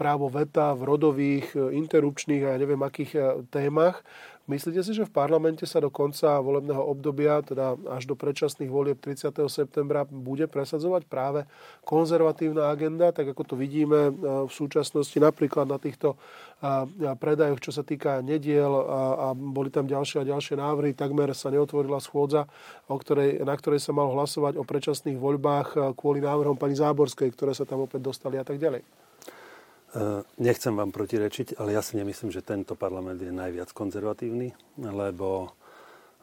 právo 0.00 0.32
veta 0.32 0.72
v 0.72 0.88
rodových, 0.88 1.52
interrupčných 1.52 2.40
a 2.40 2.56
ja 2.56 2.60
neviem 2.64 2.80
akých 2.80 3.44
témach. 3.52 4.00
Myslíte 4.50 4.82
si, 4.82 4.90
že 4.90 5.06
v 5.06 5.14
parlamente 5.14 5.62
sa 5.70 5.78
do 5.78 5.86
konca 5.86 6.42
volebného 6.42 6.82
obdobia, 6.82 7.38
teda 7.46 7.78
až 7.94 8.10
do 8.10 8.18
predčasných 8.18 8.66
volieb 8.74 8.98
30. 8.98 9.30
septembra, 9.46 10.02
bude 10.02 10.50
presadzovať 10.50 11.06
práve 11.06 11.46
konzervatívna 11.86 12.66
agenda, 12.74 13.14
tak 13.14 13.30
ako 13.30 13.42
to 13.46 13.54
vidíme 13.54 14.10
e, 14.10 14.12
v 14.50 14.50
súčasnosti 14.50 15.14
napríklad 15.14 15.70
na 15.70 15.78
týchto 15.78 16.18
e, 16.58 17.06
predajoch, 17.14 17.62
čo 17.62 17.70
sa 17.70 17.86
týka 17.86 18.18
nediel 18.18 18.74
a, 18.74 19.30
boli 19.30 19.70
tam 19.70 19.86
ďalšie 19.86 20.26
a 20.26 20.28
ďalšie 20.34 20.58
návrhy. 20.58 20.98
Takmer 20.98 21.30
sa 21.38 21.54
neotvorila 21.54 22.02
schôdza, 22.02 22.50
o 22.90 22.98
ktorej, 22.98 23.46
na 23.46 23.54
ktorej 23.54 23.78
sa 23.78 23.94
malo 23.94 24.10
hlasovať 24.18 24.58
o 24.58 24.66
predčasných 24.66 25.22
voľbách 25.22 25.68
e, 25.78 25.94
kvôli 25.94 26.18
návrhom 26.18 26.58
pani 26.58 26.74
Záborskej, 26.74 27.30
ktoré 27.30 27.54
sa 27.54 27.62
tam 27.62 27.86
opäť 27.86 28.10
dostali 28.10 28.42
a 28.42 28.44
tak 28.44 28.58
ďalej. 28.58 29.11
Eh, 29.92 30.24
nechcem 30.40 30.72
vám 30.72 30.88
protirečiť, 30.88 31.60
ale 31.60 31.76
ja 31.76 31.84
si 31.84 32.00
nemyslím, 32.00 32.32
že 32.32 32.40
tento 32.40 32.72
parlament 32.72 33.20
je 33.20 33.28
najviac 33.28 33.76
konzervatívny, 33.76 34.56
lebo 34.80 35.52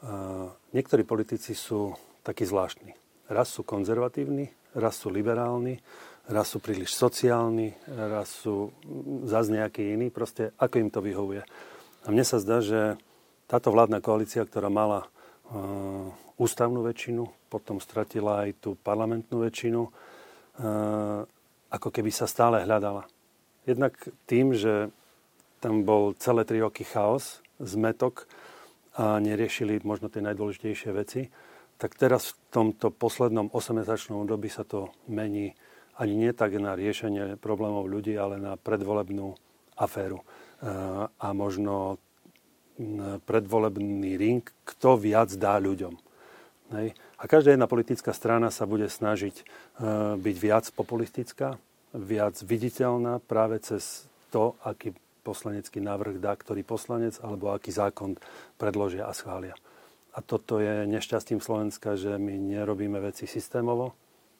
eh, 0.01 0.49
niektorí 0.73 1.05
politici 1.05 1.53
sú 1.53 1.93
takí 2.25 2.49
zvláštni. 2.49 2.97
Raz 3.29 3.53
sú 3.53 3.61
konzervatívni, 3.61 4.49
raz 4.73 4.97
sú 4.97 5.13
liberálni, 5.13 5.77
raz 6.25 6.49
sú 6.49 6.57
príliš 6.57 6.97
sociálni, 6.97 7.77
raz 7.85 8.41
sú 8.41 8.73
zase 9.29 9.53
nejaký 9.53 9.93
iný, 9.93 10.09
proste 10.09 10.49
ako 10.57 10.75
im 10.81 10.89
to 10.89 11.05
vyhovuje. 11.05 11.45
A 12.05 12.07
mne 12.09 12.25
sa 12.25 12.41
zdá, 12.41 12.65
že 12.65 12.97
táto 13.45 13.69
vládna 13.69 14.01
koalícia, 14.01 14.41
ktorá 14.41 14.69
mala 14.69 15.05
uh, 15.05 16.09
ústavnú 16.41 16.81
väčšinu, 16.85 17.49
potom 17.49 17.77
stratila 17.77 18.45
aj 18.45 18.61
tú 18.61 18.77
parlamentnú 18.77 19.41
väčšinu, 19.41 19.81
ako 21.69 21.87
keby 21.89 22.13
sa 22.13 22.29
stále 22.29 22.61
hľadala. 22.61 23.09
Jednak 23.69 23.93
tým, 24.25 24.57
že 24.57 24.89
tam 25.61 25.85
bol 25.85 26.17
celé 26.17 26.41
tri 26.41 26.57
roky 26.57 26.81
chaos, 26.81 27.45
zmetok 27.61 28.25
a 28.97 29.21
neriešili 29.21 29.85
možno 29.85 30.09
tie 30.09 30.25
najdôležitejšie 30.25 30.89
veci, 30.97 31.29
tak 31.77 31.93
teraz 31.93 32.33
v 32.33 32.35
tomto 32.49 32.89
poslednom 32.89 33.53
8-mesačnom 33.53 34.25
období 34.25 34.49
sa 34.49 34.65
to 34.65 34.89
mení 35.05 35.53
ani 35.99 36.15
nie 36.15 36.31
tak 36.31 36.55
na 36.55 36.79
riešenie 36.79 37.35
problémov 37.37 37.85
ľudí, 37.91 38.15
ale 38.15 38.39
na 38.39 38.55
predvolebnú 38.55 39.35
aféru. 39.75 40.23
E, 40.23 40.25
a 41.11 41.27
možno 41.35 41.99
predvolebný 43.27 44.15
ring, 44.15 44.39
kto 44.63 44.95
viac 44.95 45.35
dá 45.35 45.59
ľuďom. 45.59 45.99
A 47.19 47.23
každá 47.27 47.51
jedna 47.51 47.67
politická 47.67 48.15
strana 48.15 48.47
sa 48.47 48.63
bude 48.63 48.87
snažiť 48.87 49.35
e, 49.35 49.43
byť 50.15 50.35
viac 50.39 50.65
populistická, 50.71 51.59
viac 51.93 52.37
viditeľná 52.45 53.17
práve 53.23 53.61
cez 53.61 54.05
to, 54.29 54.53
aký 54.61 54.93
poslanecký 55.25 55.81
návrh 55.83 56.21
dá 56.21 56.33
ktorý 56.33 56.65
poslanec 56.65 57.17
alebo 57.21 57.51
aký 57.53 57.69
zákon 57.69 58.17
predložia 58.57 59.05
a 59.05 59.13
schvália. 59.13 59.53
A 60.17 60.25
toto 60.25 60.57
je 60.57 60.89
nešťastím 60.89 61.37
Slovenska, 61.37 61.93
že 61.93 62.17
my 62.17 62.33
nerobíme 62.33 62.97
veci 62.97 63.29
systémovo, 63.29 63.93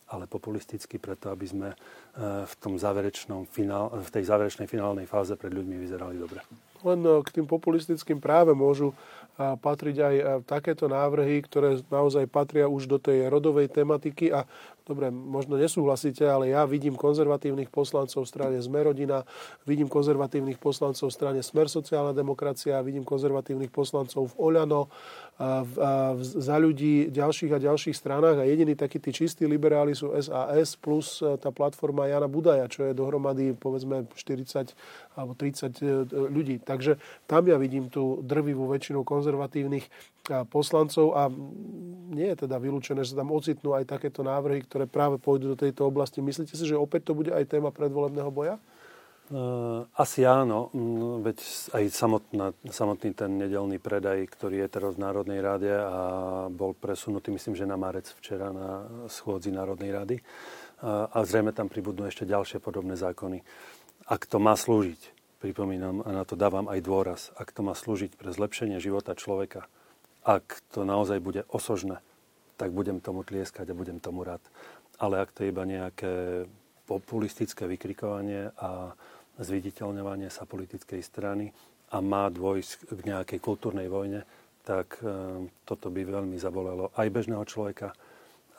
ale 0.10 0.26
populisticky, 0.26 0.98
preto 0.98 1.30
aby 1.30 1.46
sme 1.46 1.70
v, 2.18 2.54
tom 2.58 2.76
záverečnom 2.76 3.46
finál, 3.48 3.94
v 3.94 4.10
tej 4.10 4.24
záverečnej 4.28 4.66
finálnej 4.66 5.06
fáze 5.06 5.36
pred 5.38 5.54
ľuďmi 5.54 5.76
vyzerali 5.78 6.18
dobre. 6.18 6.42
Len 6.82 7.00
e, 7.04 7.22
k 7.22 7.30
tým 7.40 7.46
populistickým 7.46 8.18
práve 8.24 8.56
môžu 8.56 8.96
patriť 9.40 9.96
aj 10.04 10.16
takéto 10.44 10.92
návrhy, 10.92 11.40
ktoré 11.48 11.80
naozaj 11.88 12.28
patria 12.28 12.68
už 12.68 12.92
do 12.92 13.00
tej 13.00 13.32
rodovej 13.32 13.72
tematiky 13.72 14.36
a 14.36 14.44
dobre, 14.84 15.08
možno 15.14 15.56
nesúhlasíte, 15.56 16.28
ale 16.28 16.52
ja 16.52 16.68
vidím 16.68 17.00
konzervatívnych 17.00 17.72
poslancov 17.72 18.28
v 18.28 18.32
strane 18.36 18.58
Zmerodina, 18.60 19.24
vidím 19.64 19.88
konzervatívnych 19.88 20.60
poslancov 20.60 21.08
v 21.08 21.16
strane 21.16 21.40
Smer 21.40 21.72
sociálna 21.72 22.12
demokracia, 22.12 22.84
vidím 22.84 23.08
konzervatívnych 23.08 23.72
poslancov 23.72 24.34
v 24.34 24.38
Oľano, 24.44 24.92
v, 25.40 25.72
v, 25.72 26.20
za 26.20 26.60
ľudí 26.60 27.08
ďalších 27.08 27.54
a 27.56 27.64
ďalších 27.64 27.96
stranách 27.96 28.44
a 28.44 28.50
jediní 28.50 28.76
takí 28.76 29.00
tí 29.00 29.16
čistí 29.16 29.48
liberáli 29.48 29.96
sú 29.96 30.12
SAS 30.20 30.76
plus 30.76 31.24
tá 31.40 31.48
platforma 31.48 32.09
Jana 32.10 32.28
Budaja, 32.28 32.66
čo 32.68 32.90
je 32.90 32.98
dohromady 32.98 33.54
povedzme 33.54 34.10
40 34.12 34.74
alebo 35.14 35.38
30 35.38 35.80
e, 35.80 36.04
ľudí. 36.10 36.58
Takže 36.60 36.98
tam 37.30 37.46
ja 37.46 37.56
vidím 37.62 37.88
tú 37.88 38.20
drvivú 38.26 38.66
väčšinu 38.68 39.06
konzervatívnych 39.06 39.86
poslancov 40.50 41.18
a 41.18 41.26
nie 42.14 42.30
je 42.30 42.46
teda 42.46 42.62
vylúčené, 42.62 43.02
že 43.02 43.18
sa 43.18 43.26
tam 43.26 43.34
ocitnú 43.34 43.74
aj 43.74 43.90
takéto 43.90 44.22
návrhy, 44.22 44.62
ktoré 44.62 44.86
práve 44.86 45.18
pôjdu 45.18 45.54
do 45.54 45.58
tejto 45.58 45.90
oblasti. 45.90 46.22
Myslíte 46.22 46.54
si, 46.54 46.66
že 46.70 46.78
opäť 46.78 47.10
to 47.10 47.18
bude 47.18 47.34
aj 47.34 47.50
téma 47.50 47.74
predvolebného 47.74 48.30
boja? 48.30 48.62
Asi 49.94 50.26
áno, 50.26 50.74
mm, 50.74 51.22
veď 51.22 51.38
aj 51.78 51.84
samotná, 51.94 52.50
samotný 52.66 53.14
ten 53.14 53.38
nedelný 53.38 53.78
predaj, 53.78 54.26
ktorý 54.26 54.66
je 54.66 54.74
teraz 54.74 54.98
v 54.98 55.06
Národnej 55.06 55.38
rade 55.38 55.70
a 55.70 55.98
bol 56.50 56.74
presunutý, 56.74 57.30
myslím, 57.30 57.54
že 57.54 57.70
na 57.70 57.78
marec 57.78 58.10
včera 58.18 58.50
na 58.50 58.90
schôdzi 59.06 59.54
Národnej 59.54 59.94
rady. 59.94 60.18
A 60.84 61.18
zrejme 61.28 61.52
tam 61.52 61.68
pribudnú 61.68 62.08
ešte 62.08 62.24
ďalšie 62.24 62.64
podobné 62.64 62.96
zákony. 62.96 63.44
Ak 64.08 64.24
to 64.26 64.40
má 64.40 64.56
slúžiť, 64.56 65.00
pripomínam, 65.44 66.04
a 66.08 66.10
na 66.12 66.24
to 66.24 66.40
dávam 66.40 66.72
aj 66.72 66.80
dôraz, 66.80 67.22
ak 67.36 67.52
to 67.52 67.64
má 67.64 67.76
slúžiť 67.76 68.16
pre 68.16 68.32
zlepšenie 68.32 68.80
života 68.80 69.12
človeka, 69.12 69.68
ak 70.24 70.64
to 70.72 70.88
naozaj 70.88 71.20
bude 71.20 71.44
osožné, 71.52 72.00
tak 72.60 72.76
budem 72.76 73.00
tomu 73.00 73.24
tlieskať 73.24 73.72
a 73.72 73.78
budem 73.78 74.04
tomu 74.04 74.24
rád. 74.24 74.44
Ale 75.00 75.24
ak 75.24 75.32
to 75.32 75.48
je 75.48 75.52
iba 75.52 75.64
nejaké 75.64 76.44
populistické 76.84 77.68
vykrikovanie 77.68 78.52
a 78.60 78.92
zviditeľňovanie 79.40 80.28
sa 80.28 80.44
politickej 80.44 81.00
strany 81.00 81.52
a 81.96 82.04
má 82.04 82.28
dôjsť 82.28 82.92
k 82.92 83.00
nejakej 83.08 83.40
kultúrnej 83.40 83.88
vojne, 83.88 84.28
tak 84.68 85.00
e, 85.00 85.08
toto 85.64 85.88
by 85.88 86.02
veľmi 86.04 86.36
zabolelo 86.36 86.92
aj 87.00 87.08
bežného 87.08 87.46
človeka, 87.48 87.96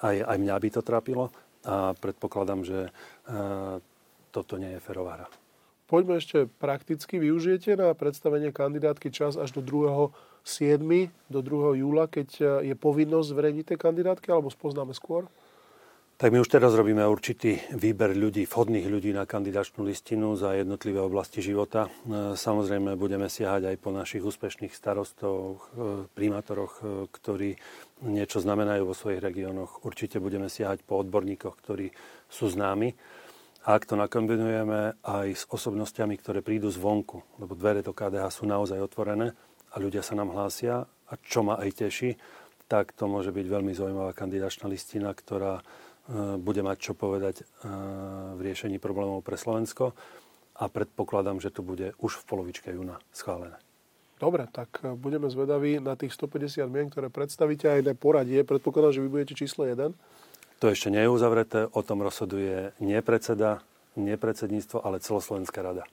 aj, 0.00 0.16
aj 0.24 0.36
mňa 0.40 0.56
by 0.56 0.68
to 0.72 0.80
trápilo 0.80 1.28
a 1.64 1.92
predpokladám, 1.98 2.64
že 2.64 2.78
e, 2.86 2.90
toto 4.32 4.54
nie 4.56 4.78
je 4.78 4.80
ferová 4.80 5.12
hra. 5.20 5.28
Poďme 5.90 6.22
ešte 6.22 6.46
prakticky. 6.46 7.18
Využijete 7.18 7.74
na 7.74 7.90
predstavenie 7.98 8.54
kandidátky 8.54 9.10
čas 9.10 9.34
až 9.34 9.58
do 9.58 9.62
2. 9.62 10.14
7. 10.40 10.80
do 11.28 11.40
2. 11.44 11.82
júla, 11.84 12.08
keď 12.08 12.28
e, 12.40 12.44
je 12.72 12.74
povinnosť 12.78 13.28
zverejniť 13.28 13.64
tie 13.74 13.78
kandidátky, 13.78 14.32
alebo 14.32 14.48
spoznáme 14.48 14.96
skôr? 14.96 15.28
Tak 16.20 16.36
my 16.36 16.44
už 16.44 16.52
teraz 16.52 16.76
robíme 16.76 17.00
určitý 17.08 17.64
výber 17.72 18.12
ľudí, 18.12 18.44
vhodných 18.44 18.92
ľudí 18.92 19.08
na 19.16 19.24
kandidačnú 19.24 19.88
listinu 19.88 20.36
za 20.36 20.52
jednotlivé 20.52 21.00
oblasti 21.00 21.40
života. 21.40 21.88
E, 21.88 22.36
samozrejme 22.36 22.92
budeme 22.92 23.24
siahať 23.24 23.72
aj 23.72 23.76
po 23.80 23.88
našich 23.88 24.20
úspešných 24.20 24.68
starostoch, 24.68 25.72
e, 25.72 26.04
primátoroch, 26.12 27.08
ktorí 27.08 27.56
niečo 28.04 28.44
znamenajú 28.44 28.84
vo 28.84 28.92
svojich 28.92 29.24
regiónoch. 29.24 29.80
Určite 29.80 30.20
budeme 30.20 30.52
siahať 30.52 30.84
po 30.84 31.00
odborníkoch, 31.00 31.56
ktorí 31.56 31.88
sú 32.28 32.52
známi. 32.52 32.92
A 33.64 33.80
ak 33.80 33.88
to 33.88 33.96
nakombinujeme 33.96 35.00
aj 35.00 35.28
s 35.32 35.48
osobnostiami, 35.48 36.20
ktoré 36.20 36.44
prídu 36.44 36.68
zvonku, 36.68 37.40
lebo 37.40 37.56
dvere 37.56 37.80
do 37.80 37.96
KDH 37.96 38.28
sú 38.28 38.44
naozaj 38.44 38.76
otvorené, 38.76 39.32
a 39.72 39.80
ľudia 39.80 40.04
sa 40.04 40.20
nám 40.20 40.36
hlásia 40.36 40.84
a 40.84 41.12
čo 41.24 41.40
ma 41.40 41.56
aj 41.56 41.80
teší, 41.80 42.20
tak 42.70 42.94
to 42.94 43.10
môže 43.10 43.34
byť 43.34 43.46
veľmi 43.50 43.74
zaujímavá 43.74 44.14
kandidačná 44.14 44.70
listina, 44.70 45.10
ktorá 45.10 45.58
e, 45.58 45.62
bude 46.42 46.62
mať 46.66 46.90
čo 46.90 46.92
povedať 46.98 47.42
e, 47.42 47.44
v 48.34 48.40
riešení 48.42 48.82
problémov 48.82 49.22
pre 49.22 49.38
Slovensko 49.38 49.94
a 50.58 50.66
predpokladám, 50.66 51.38
že 51.38 51.54
to 51.54 51.62
bude 51.62 51.94
už 52.02 52.20
v 52.20 52.26
polovičke 52.26 52.68
júna 52.74 52.98
schválené. 53.14 53.56
Dobre, 54.18 54.50
tak 54.50 54.82
e, 54.82 54.92
budeme 54.98 55.30
zvedaví 55.30 55.78
na 55.78 55.94
tých 55.94 56.12
150 56.18 56.66
mien, 56.66 56.90
ktoré 56.90 57.08
predstavíte 57.08 57.70
aj 57.70 57.80
na 57.86 57.94
poradie. 57.94 58.42
Predpokladám, 58.42 58.98
že 58.98 59.02
vy 59.06 59.08
budete 59.08 59.38
číslo 59.38 59.64
1. 59.64 59.94
To 60.60 60.66
ešte 60.68 60.92
nie 60.92 61.06
je 61.06 61.14
uzavreté, 61.14 61.70
o 61.70 61.80
tom 61.80 62.04
rozhoduje 62.04 62.76
nie 62.84 63.00
predseda, 63.00 63.64
nie 63.96 64.18
predsedníctvo, 64.20 64.84
ale 64.84 65.00
celoslovenská 65.00 65.64
rada. 65.64 65.88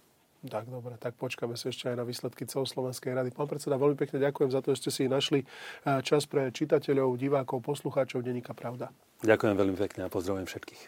Tak 0.45 0.69
dobre, 0.69 1.01
tak 1.01 1.17
počkáme 1.17 1.57
si 1.57 1.73
ešte 1.73 1.89
aj 1.89 1.97
na 1.97 2.05
výsledky 2.05 2.45
celoslovenskej 2.45 3.17
rady. 3.17 3.33
Pán 3.33 3.49
predseda, 3.49 3.81
veľmi 3.81 3.97
pekne 3.97 4.21
ďakujem 4.21 4.53
za 4.53 4.61
to, 4.61 4.77
že 4.77 4.85
ste 4.85 4.91
si 4.93 5.03
našli 5.09 5.41
eh, 5.41 5.99
čas 6.05 6.29
pre 6.29 6.53
čitateľov, 6.53 7.17
divákov, 7.17 7.65
poslucháčov 7.65 8.21
Denika 8.21 8.53
Pravda. 8.53 8.93
Ďakujem 9.25 9.55
veľmi 9.57 9.77
pekne 9.81 10.05
a 10.05 10.13
pozdravujem 10.13 10.45
všetkých. 10.45 10.81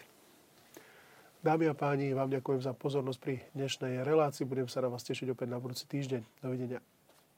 Dámy 1.40 1.72
a 1.72 1.74
páni, 1.74 2.12
vám 2.12 2.28
ďakujem 2.28 2.60
za 2.60 2.76
pozornosť 2.76 3.18
pri 3.18 3.34
dnešnej 3.56 4.04
relácii. 4.04 4.44
Budem 4.44 4.68
sa 4.68 4.84
na 4.84 4.92
vás 4.92 5.02
tešiť 5.08 5.32
opäť 5.32 5.48
na 5.48 5.56
budúci 5.56 5.88
týždeň. 5.88 6.20
Dovidenia. 6.44 6.99